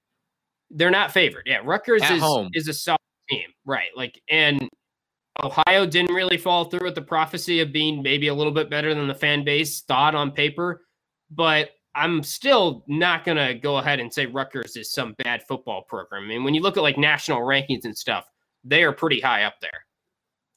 They're 0.70 0.90
not 0.90 1.12
favored. 1.12 1.42
Yeah, 1.44 1.61
Rutgers 1.62 2.02
is 2.11 2.22
home. 2.22 2.48
is 2.54 2.68
a 2.68 2.72
solid 2.72 2.98
team, 3.28 3.48
right? 3.66 3.90
Like, 3.94 4.18
and 4.30 4.66
Ohio 5.44 5.85
didn't 5.85 6.14
really 6.14 6.38
fall 6.38 6.64
through 6.64 6.87
with 6.87 6.94
the 6.94 7.02
prophecy 7.02 7.61
of 7.61 7.70
being 7.70 8.02
maybe 8.02 8.28
a 8.28 8.35
little 8.35 8.52
bit 8.52 8.70
better 8.70 8.94
than 8.94 9.06
the 9.06 9.14
fan 9.14 9.44
base 9.44 9.83
thought 9.83 10.14
on 10.14 10.33
paper. 10.33 10.87
But 11.30 11.72
I'm 11.94 12.22
still 12.22 12.83
not 12.88 13.24
going 13.24 13.37
to 13.37 13.52
go 13.54 13.76
ahead 13.76 14.00
and 14.00 14.12
say 14.12 14.24
Rutgers 14.24 14.74
is 14.76 14.90
some 14.90 15.14
bad 15.22 15.42
football 15.46 15.83
program. 15.83 16.24
I 16.24 16.28
mean, 16.28 16.44
when 16.44 16.54
you 16.54 16.62
look 16.62 16.78
at 16.78 16.83
like 16.83 16.96
national 16.96 17.42
rankings 17.42 17.85
and 17.85 17.96
stuff, 17.96 18.24
they 18.64 18.85
are 18.85 18.92
pretty 18.92 19.20
high 19.20 19.44
up 19.44 19.54
there. 19.61 19.85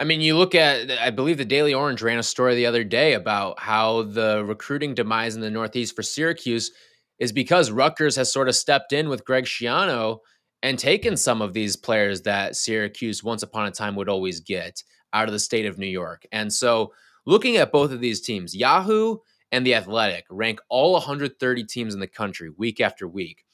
I 0.04 0.06
mean, 0.06 0.20
you 0.20 0.38
look 0.38 0.54
at, 0.54 0.92
I 0.92 1.12
believe 1.12 1.38
the 1.38 1.46
Daily 1.46 1.74
Orange 1.74 2.02
ran 2.02 2.20
a 2.20 2.24
story 2.24 2.56
the 2.56 2.66
other 2.66 2.84
day 2.84 3.13
about 3.13 3.58
how 3.58 4.04
the 4.04 4.44
recruiting 4.44 4.94
demise 4.94 5.36
in 5.36 5.39
the 5.39 5.50
Northeast 5.50 5.96
for 5.96 6.04
Syracuse 6.04 6.74
is 7.20 7.32
because 7.32 7.72
Rutgers 7.72 8.18
has 8.18 8.30
sort 8.30 8.50
of 8.50 8.56
stepped 8.58 8.92
in 8.92 9.08
with 9.08 9.24
Greg 9.24 9.46
Schiano 9.46 10.18
and 10.62 10.78
taken 10.78 11.16
some 11.16 11.42
of 11.42 11.54
these 11.54 11.78
players 11.78 12.22
that 12.24 12.58
Syracuse 12.58 13.24
once 13.24 13.44
upon 13.44 13.66
a 13.66 13.72
time 13.72 13.96
would 13.96 14.10
always 14.10 14.42
get 14.42 14.84
out 15.13 15.30
of 15.30 15.32
the 15.32 15.39
state 15.39 15.66
of 15.66 15.78
New 15.78 15.88
York. 15.88 16.26
And 16.34 16.52
so 16.52 16.92
looking 17.26 17.56
at 17.56 17.72
both 17.72 17.94
of 17.94 18.02
these 18.02 18.20
teams, 18.20 18.54
Yahoo 18.54 19.20
and 19.54 19.66
The 19.66 19.76
Athletic 19.76 20.26
rank 20.30 20.60
all 20.68 20.92
130 20.92 21.63
teams 21.63 21.94
in 21.94 22.02
the 22.02 22.08
country 22.08 22.50
week 22.50 22.82
after 22.82 23.08
week. 23.08 23.46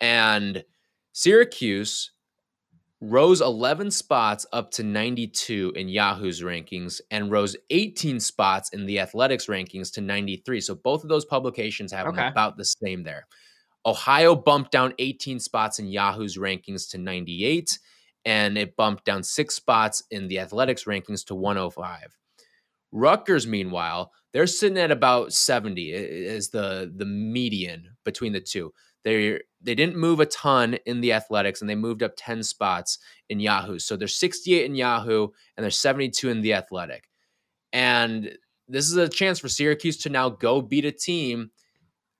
And 0.00 0.62
Syracuse 1.12 2.12
rose 3.00 3.40
11 3.40 3.90
spots 3.90 4.44
up 4.52 4.70
to 4.72 4.82
92 4.82 5.72
in 5.76 5.88
Yahoo's 5.88 6.42
rankings 6.42 7.00
and 7.10 7.30
rose 7.30 7.56
18 7.70 8.18
spots 8.18 8.70
in 8.70 8.86
the 8.86 8.98
Athletics 8.98 9.46
rankings 9.46 9.92
to 9.92 10.00
93. 10.00 10.60
So 10.60 10.74
both 10.74 11.04
of 11.04 11.08
those 11.08 11.24
publications 11.24 11.92
have 11.92 12.06
okay. 12.08 12.26
about 12.26 12.56
the 12.56 12.64
same 12.64 13.04
there. 13.04 13.26
Ohio 13.86 14.34
bumped 14.34 14.72
down 14.72 14.94
18 14.98 15.38
spots 15.38 15.78
in 15.78 15.86
Yahoo's 15.86 16.36
rankings 16.36 16.90
to 16.90 16.98
98 16.98 17.78
and 18.24 18.58
it 18.58 18.76
bumped 18.76 19.04
down 19.04 19.22
6 19.22 19.54
spots 19.54 20.02
in 20.10 20.26
the 20.26 20.40
Athletics 20.40 20.84
rankings 20.84 21.24
to 21.26 21.36
105. 21.36 22.16
Rutgers 22.90 23.46
meanwhile, 23.46 24.12
they're 24.32 24.46
sitting 24.46 24.78
at 24.78 24.90
about 24.90 25.32
70 25.32 25.92
is 25.92 26.50
the 26.50 26.92
the 26.94 27.04
median 27.04 27.96
between 28.04 28.32
the 28.32 28.40
two. 28.40 28.72
They 29.08 29.40
they 29.62 29.74
didn't 29.74 29.96
move 29.96 30.20
a 30.20 30.26
ton 30.26 30.74
in 30.84 31.00
the 31.00 31.14
athletics 31.14 31.62
and 31.62 31.70
they 31.70 31.74
moved 31.74 32.02
up 32.02 32.12
10 32.16 32.42
spots 32.42 32.98
in 33.30 33.40
Yahoo. 33.40 33.78
So 33.78 33.96
they're 33.96 34.06
68 34.06 34.66
in 34.66 34.74
Yahoo 34.74 35.28
and 35.56 35.64
they're 35.64 35.70
72 35.70 36.28
in 36.28 36.42
the 36.42 36.52
athletic. 36.52 37.08
And 37.72 38.36
this 38.68 38.90
is 38.90 38.96
a 38.96 39.08
chance 39.08 39.38
for 39.38 39.48
Syracuse 39.48 39.96
to 39.98 40.10
now 40.10 40.28
go 40.28 40.60
beat 40.60 40.84
a 40.84 40.92
team 40.92 41.50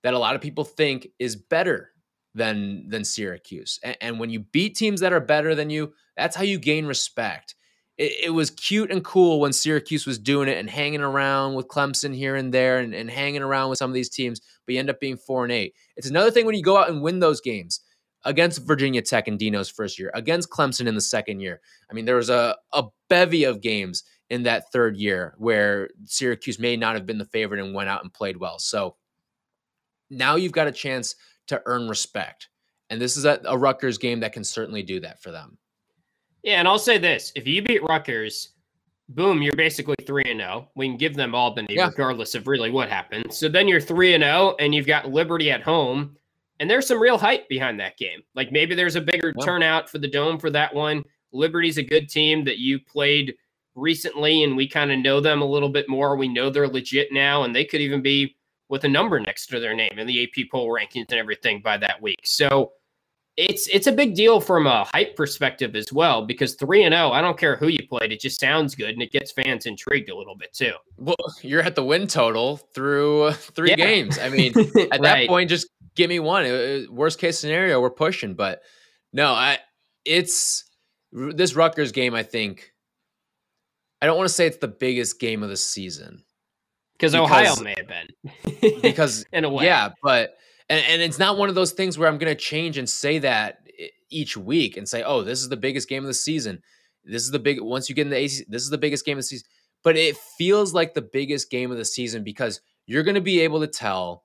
that 0.03 0.15
a 0.15 0.19
lot 0.19 0.35
of 0.35 0.41
people 0.41 0.65
think 0.65 1.09
is 1.19 1.37
better 1.37 1.91
than 2.35 2.89
than 2.89 3.05
Syracuse. 3.05 3.79
And, 3.83 3.97
and 4.01 4.19
when 4.19 4.31
you 4.31 4.41
beat 4.41 4.75
teams 4.75 5.01
that 5.01 5.13
are 5.13 5.21
better 5.21 5.55
than 5.55 5.69
you, 5.69 5.93
that's 6.17 6.37
how 6.37 6.43
you 6.43 6.59
gain 6.59 6.87
respect 6.87 7.55
it, 7.99 8.27
it, 8.27 8.31
was 8.31 8.51
cute 8.51 8.91
and 8.91 9.05
cool 9.05 9.41
when 9.41 9.53
Syracuse 9.53 10.07
was 10.07 10.19
doing 10.19 10.49
it 10.49 10.57
and 10.57 10.71
hanging 10.71 11.01
around 11.01 11.55
with 11.55 11.69
Clemson 11.69 12.15
here 12.15 12.37
and 12.37 12.55
there 12.55 12.79
and, 12.79 12.95
and 12.95 13.11
hanging 13.11 13.43
around 13.43 13.69
with 13.69 13.79
some 13.79 13.91
of 13.91 13.95
these 13.95 14.09
teams, 14.09 14.41
but 14.65 14.73
you 14.73 14.79
end 14.79 14.89
up 14.91 15.01
being 15.01 15.17
four 15.17 15.45
and 15.45 15.53
eight. 15.53 15.75
It's 15.97 16.09
another 16.09 16.31
thing 16.31 16.47
when 16.47 16.55
you 16.55 16.63
go 16.63 16.77
out 16.77 16.89
and 16.89 17.03
win 17.03 17.19
those 17.19 17.41
games 17.41 17.81
against 18.25 18.67
Virginia 18.67 19.03
Tech 19.03 19.29
in 19.29 19.37
Dino's 19.37 19.69
first 19.69 19.99
year, 19.99 20.11
against 20.15 20.51
Clemson 20.51 20.87
in 20.87 20.95
the 20.95 21.01
second 21.01 21.41
year. 21.41 21.61
I 21.91 21.95
mean, 21.95 22.05
there 22.05 22.17
was 22.17 22.31
a, 22.31 22.57
a 22.73 22.85
bevy 23.09 23.45
of 23.45 23.61
games 23.61 24.05
in 24.31 24.45
that 24.45 24.71
third 24.71 24.97
year 24.97 25.35
where 25.39 25.89
Syracuse 26.05 26.59
may 26.59 26.77
not 26.77 26.95
have 26.95 27.07
been 27.07 27.19
the 27.19 27.25
favorite 27.25 27.65
and 27.65 27.75
went 27.75 27.89
out 27.89 28.03
and 28.03 28.13
played 28.13 28.37
well. 28.37 28.59
So 28.59 28.97
now 30.11 30.37
you've 30.37 30.53
got 30.53 30.67
a 30.67 30.73
chance 30.73 31.17
to 31.49 31.63
earn 31.67 31.89
respect. 31.89 32.49
And 32.91 33.01
this 33.01 33.17
is 33.17 33.25
a, 33.25 33.41
a 33.45 33.57
Rutgers 33.57 33.99
game 33.99 34.21
that 34.21 34.33
can 34.33 34.45
certainly 34.45 34.83
do 34.83 35.01
that 35.01 35.23
for 35.23 35.31
them. 35.31 35.59
Yeah, 36.49 36.61
and 36.61 36.67
I'll 36.67 36.79
say 36.79 36.97
this: 36.97 37.31
if 37.35 37.47
you 37.47 37.61
beat 37.61 37.83
Rutgers, 37.83 38.55
boom, 39.11 39.43
you're 39.43 39.53
basically 39.53 39.97
three 40.07 40.25
and 40.25 40.41
zero. 40.41 40.65
Oh. 40.65 40.69
We 40.77 40.89
can 40.89 40.97
give 40.97 41.15
them 41.15 41.35
Albany, 41.35 41.75
yeah. 41.75 41.89
regardless 41.89 42.35
of 42.35 42.47
really 42.47 42.71
what 42.71 42.89
happens. 42.89 43.37
So 43.37 43.51
then 43.51 43.69
you're 43.69 43.83
three 43.83 44.15
and 44.15 44.23
zero, 44.23 44.53
oh, 44.53 44.57
and 44.59 44.75
you've 44.75 44.87
got 44.87 45.11
Liberty 45.11 45.51
at 45.51 45.63
home, 45.63 46.17
and 46.59 46.71
there's 46.71 46.87
some 46.87 47.03
real 47.03 47.19
hype 47.19 47.47
behind 47.51 47.79
that 47.81 47.99
game. 47.99 48.23
Like 48.35 48.51
maybe 48.51 48.75
there's 48.75 48.97
a 48.97 49.01
bigger 49.03 49.35
yeah. 49.37 49.45
turnout 49.45 49.91
for 49.91 49.99
the 49.99 50.09
dome 50.09 50.39
for 50.39 50.49
that 50.49 50.75
one. 50.75 51.05
Liberty's 51.33 51.77
a 51.77 51.83
good 51.83 52.09
team 52.09 52.45
that 52.45 52.57
you 52.57 52.79
played 52.81 53.35
recently, 53.75 54.43
and 54.43 54.57
we 54.57 54.67
kind 54.67 54.91
of 54.91 55.01
know 55.01 55.21
them 55.21 55.43
a 55.43 55.47
little 55.47 55.69
bit 55.69 55.87
more. 55.87 56.17
We 56.17 56.29
know 56.29 56.49
they're 56.49 56.67
legit 56.67 57.13
now, 57.13 57.43
and 57.43 57.55
they 57.55 57.67
could 57.67 57.83
even 57.83 58.01
be 58.01 58.37
with 58.71 58.85
a 58.85 58.89
number 58.89 59.21
next 59.21 59.49
to 59.49 59.61
their 59.61 59.75
name 59.75 59.99
in 59.99 60.07
the 60.07 60.23
AP 60.23 60.47
poll 60.51 60.71
rankings 60.71 61.11
and 61.11 61.19
everything 61.19 61.61
by 61.61 61.77
that 61.77 62.01
week. 62.01 62.21
So 62.25 62.73
it's 63.39 63.69
it's 63.69 63.87
a 63.87 63.93
big 63.93 64.17
deal 64.17 64.41
from 64.41 64.67
a 64.67 64.85
hype 64.93 65.15
perspective 65.15 65.77
as 65.77 65.93
well 65.93 66.27
because 66.27 66.55
3 66.55 66.83
and 66.83 66.93
0 66.93 67.13
I 67.13 67.21
don't 67.21 67.39
care 67.39 67.55
who 67.55 67.69
you 67.69 67.87
played 67.89 68.11
it 68.11 68.19
just 68.19 68.41
sounds 68.41 68.75
good 68.75 68.91
and 68.91 69.01
it 69.01 69.13
gets 69.13 69.31
fans 69.31 69.65
intrigued 69.65 70.11
a 70.11 70.17
little 70.17 70.37
bit 70.37 70.53
too. 70.53 70.73
Well, 70.97 71.17
you're 71.43 71.63
at 71.63 71.77
the 71.77 71.85
win 71.85 72.09
total 72.09 72.57
through 72.57 73.31
3 73.33 73.71
yeah. 73.71 73.77
games. 73.77 74.19
I 74.19 74.29
mean, 74.29 74.53
at 74.59 74.91
right. 74.91 75.03
that 75.03 75.29
point 75.29 75.49
just 75.49 75.69
give 75.95 76.09
me 76.09 76.19
one. 76.19 76.45
Uh, 76.45 76.49
uh, 76.49 76.81
worst 76.91 77.21
case 77.21 77.39
scenario 77.39 77.81
we're 77.81 77.91
pushing, 77.91 78.35
but 78.35 78.61
no, 79.13 79.33
I 79.33 79.59
it's 80.05 80.65
this 81.13 81.55
Rutgers 81.55 81.93
game 81.93 82.15
I 82.15 82.25
think 82.25 82.73
I 84.03 84.07
don't 84.07 84.17
want 84.17 84.29
to 84.29 84.35
say 84.35 84.47
it's 84.47 84.59
the 84.59 84.69
biggest 84.69 85.21
game 85.21 85.45
of 85.45 85.49
the 85.49 85.57
season. 85.57 86.25
Because 86.95 87.15
Ohio 87.15 87.55
may 87.63 87.77
have 87.77 87.87
been. 87.87 88.81
because 88.83 89.25
in 89.33 89.45
a 89.45 89.49
way. 89.49 89.67
Yeah, 89.67 89.91
but 90.03 90.37
and, 90.69 90.85
and 90.87 91.03
it's 91.03 91.19
not 91.19 91.39
one 91.39 91.49
of 91.49 91.55
those 91.55 91.73
things 91.73 91.99
where 91.99 92.09
I'm 92.09 92.19
going 92.19 92.35
to 92.35 92.41
change 92.41 92.79
and 92.79 92.89
say 92.89 93.19
that 93.21 93.67
each 94.11 94.37
week 94.37 94.77
and 94.77 94.89
say, 94.89 95.03
oh, 95.03 95.23
this 95.23 95.41
is 95.41 95.49
the 95.49 95.57
biggest 95.57 95.89
game 95.89 96.03
of 96.03 96.09
the 96.09 96.15
season. 96.15 96.63
This 97.05 97.23
is 97.23 97.31
the 97.31 97.39
big 97.39 97.61
once 97.61 97.89
you 97.89 97.95
get 97.95 98.03
in 98.03 98.11
the 98.11 98.17
AC, 98.17 98.45
this 98.49 98.63
is 98.63 98.71
the 98.71 98.79
biggest 98.79 99.05
game 99.05 99.17
of 99.17 99.25
the 99.25 99.29
season. 99.29 99.47
But 99.85 99.97
it 99.97 100.17
feels 100.37 100.75
like 100.75 100.95
the 100.95 101.03
biggest 101.03 101.51
game 101.51 101.71
of 101.71 101.79
the 101.79 101.85
season 101.85 102.25
because 102.25 102.61
you're 102.87 103.03
going 103.05 103.15
to 103.15 103.21
be 103.21 103.41
able 103.41 103.61
to 103.61 103.67
tell 103.67 104.25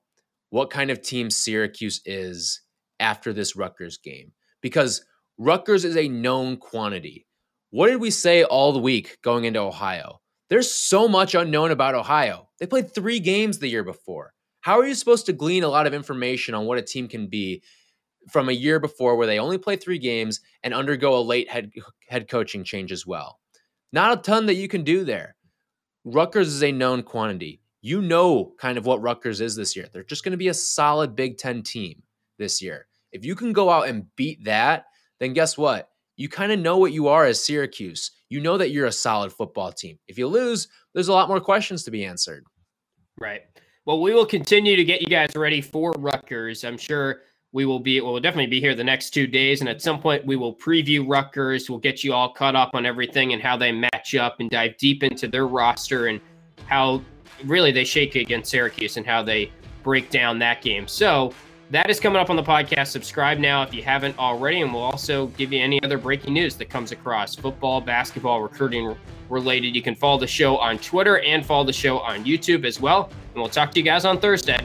what 0.50 0.70
kind 0.70 0.90
of 0.90 1.00
team 1.00 1.30
Syracuse 1.30 2.00
is 2.04 2.60
after 3.00 3.32
this 3.32 3.56
Rutgers 3.56 3.98
game 3.98 4.32
because 4.60 5.04
Rutgers 5.38 5.84
is 5.84 5.96
a 5.96 6.08
known 6.08 6.56
quantity. 6.56 7.26
What 7.70 7.88
did 7.88 8.00
we 8.00 8.10
say 8.10 8.44
all 8.44 8.72
the 8.72 8.78
week 8.78 9.18
going 9.22 9.44
into 9.44 9.60
Ohio? 9.60 10.20
There's 10.48 10.70
so 10.70 11.08
much 11.08 11.34
unknown 11.34 11.70
about 11.70 11.94
Ohio. 11.94 12.48
They 12.60 12.66
played 12.66 12.94
three 12.94 13.18
games 13.18 13.58
the 13.58 13.68
year 13.68 13.82
before. 13.82 14.32
How 14.64 14.80
are 14.80 14.86
you 14.86 14.94
supposed 14.94 15.26
to 15.26 15.34
glean 15.34 15.62
a 15.62 15.68
lot 15.68 15.86
of 15.86 15.92
information 15.92 16.54
on 16.54 16.64
what 16.64 16.78
a 16.78 16.82
team 16.82 17.06
can 17.06 17.26
be 17.26 17.62
from 18.30 18.48
a 18.48 18.52
year 18.52 18.80
before 18.80 19.14
where 19.14 19.26
they 19.26 19.38
only 19.38 19.58
play 19.58 19.76
three 19.76 19.98
games 19.98 20.40
and 20.62 20.72
undergo 20.72 21.18
a 21.18 21.20
late 21.20 21.50
head 21.50 21.70
head 22.08 22.30
coaching 22.30 22.64
change 22.64 22.90
as 22.90 23.06
well? 23.06 23.40
Not 23.92 24.18
a 24.18 24.22
ton 24.22 24.46
that 24.46 24.54
you 24.54 24.66
can 24.66 24.82
do 24.82 25.04
there. 25.04 25.36
Rutgers 26.06 26.48
is 26.48 26.62
a 26.62 26.72
known 26.72 27.02
quantity. 27.02 27.60
You 27.82 28.00
know 28.00 28.54
kind 28.58 28.78
of 28.78 28.86
what 28.86 29.02
Rutgers 29.02 29.42
is 29.42 29.54
this 29.54 29.76
year. 29.76 29.86
They're 29.92 30.02
just 30.02 30.24
going 30.24 30.32
to 30.32 30.38
be 30.38 30.48
a 30.48 30.54
solid 30.54 31.14
Big 31.14 31.36
Ten 31.36 31.62
team 31.62 32.02
this 32.38 32.62
year. 32.62 32.86
If 33.12 33.22
you 33.22 33.34
can 33.34 33.52
go 33.52 33.68
out 33.68 33.88
and 33.88 34.06
beat 34.16 34.44
that, 34.46 34.86
then 35.20 35.34
guess 35.34 35.58
what? 35.58 35.90
You 36.16 36.30
kind 36.30 36.52
of 36.52 36.58
know 36.58 36.78
what 36.78 36.92
you 36.92 37.08
are 37.08 37.26
as 37.26 37.44
Syracuse. 37.44 38.12
You 38.30 38.40
know 38.40 38.56
that 38.56 38.70
you're 38.70 38.86
a 38.86 38.92
solid 38.92 39.30
football 39.30 39.72
team. 39.72 39.98
If 40.08 40.16
you 40.16 40.26
lose, 40.26 40.68
there's 40.94 41.08
a 41.08 41.12
lot 41.12 41.28
more 41.28 41.40
questions 41.40 41.84
to 41.84 41.90
be 41.90 42.06
answered. 42.06 42.46
Right. 43.20 43.42
Well, 43.86 44.00
we 44.00 44.14
will 44.14 44.24
continue 44.24 44.76
to 44.76 44.84
get 44.84 45.02
you 45.02 45.08
guys 45.08 45.36
ready 45.36 45.60
for 45.60 45.92
Rutgers. 45.98 46.64
I'm 46.64 46.78
sure 46.78 47.20
we 47.52 47.66
will 47.66 47.78
be, 47.78 48.00
we'll 48.00 48.18
definitely 48.18 48.46
be 48.46 48.58
here 48.58 48.74
the 48.74 48.82
next 48.82 49.10
two 49.10 49.26
days. 49.26 49.60
And 49.60 49.68
at 49.68 49.82
some 49.82 50.00
point, 50.00 50.24
we 50.24 50.36
will 50.36 50.56
preview 50.56 51.06
Rutgers. 51.06 51.68
We'll 51.68 51.80
get 51.80 52.02
you 52.02 52.14
all 52.14 52.32
caught 52.32 52.56
up 52.56 52.70
on 52.72 52.86
everything 52.86 53.34
and 53.34 53.42
how 53.42 53.58
they 53.58 53.72
match 53.72 54.14
up 54.14 54.40
and 54.40 54.48
dive 54.48 54.78
deep 54.78 55.02
into 55.02 55.28
their 55.28 55.46
roster 55.46 56.06
and 56.06 56.18
how 56.64 57.02
really 57.44 57.72
they 57.72 57.84
shake 57.84 58.14
against 58.14 58.50
Syracuse 58.50 58.96
and 58.96 59.04
how 59.04 59.22
they 59.22 59.52
break 59.82 60.08
down 60.08 60.38
that 60.38 60.62
game. 60.62 60.88
So 60.88 61.34
that 61.74 61.90
is 61.90 61.98
coming 61.98 62.20
up 62.20 62.30
on 62.30 62.36
the 62.36 62.42
podcast. 62.42 62.88
Subscribe 62.88 63.38
now 63.38 63.62
if 63.62 63.74
you 63.74 63.82
haven't 63.82 64.16
already, 64.16 64.60
and 64.60 64.72
we'll 64.72 64.82
also 64.82 65.26
give 65.28 65.52
you 65.52 65.60
any 65.60 65.82
other 65.82 65.98
breaking 65.98 66.32
news 66.32 66.54
that 66.54 66.70
comes 66.70 66.92
across 66.92 67.34
football, 67.34 67.80
basketball, 67.80 68.40
recruiting 68.42 68.96
related. 69.28 69.74
You 69.74 69.82
can 69.82 69.96
follow 69.96 70.18
the 70.18 70.26
show 70.26 70.56
on 70.56 70.78
Twitter 70.78 71.18
and 71.18 71.44
follow 71.44 71.64
the 71.64 71.72
show 71.72 71.98
on 71.98 72.24
YouTube 72.24 72.64
as 72.64 72.80
well. 72.80 73.10
And 73.32 73.42
we'll 73.42 73.48
talk 73.48 73.72
to 73.72 73.80
you 73.80 73.84
guys 73.84 74.04
on 74.04 74.20
Thursday. 74.20 74.64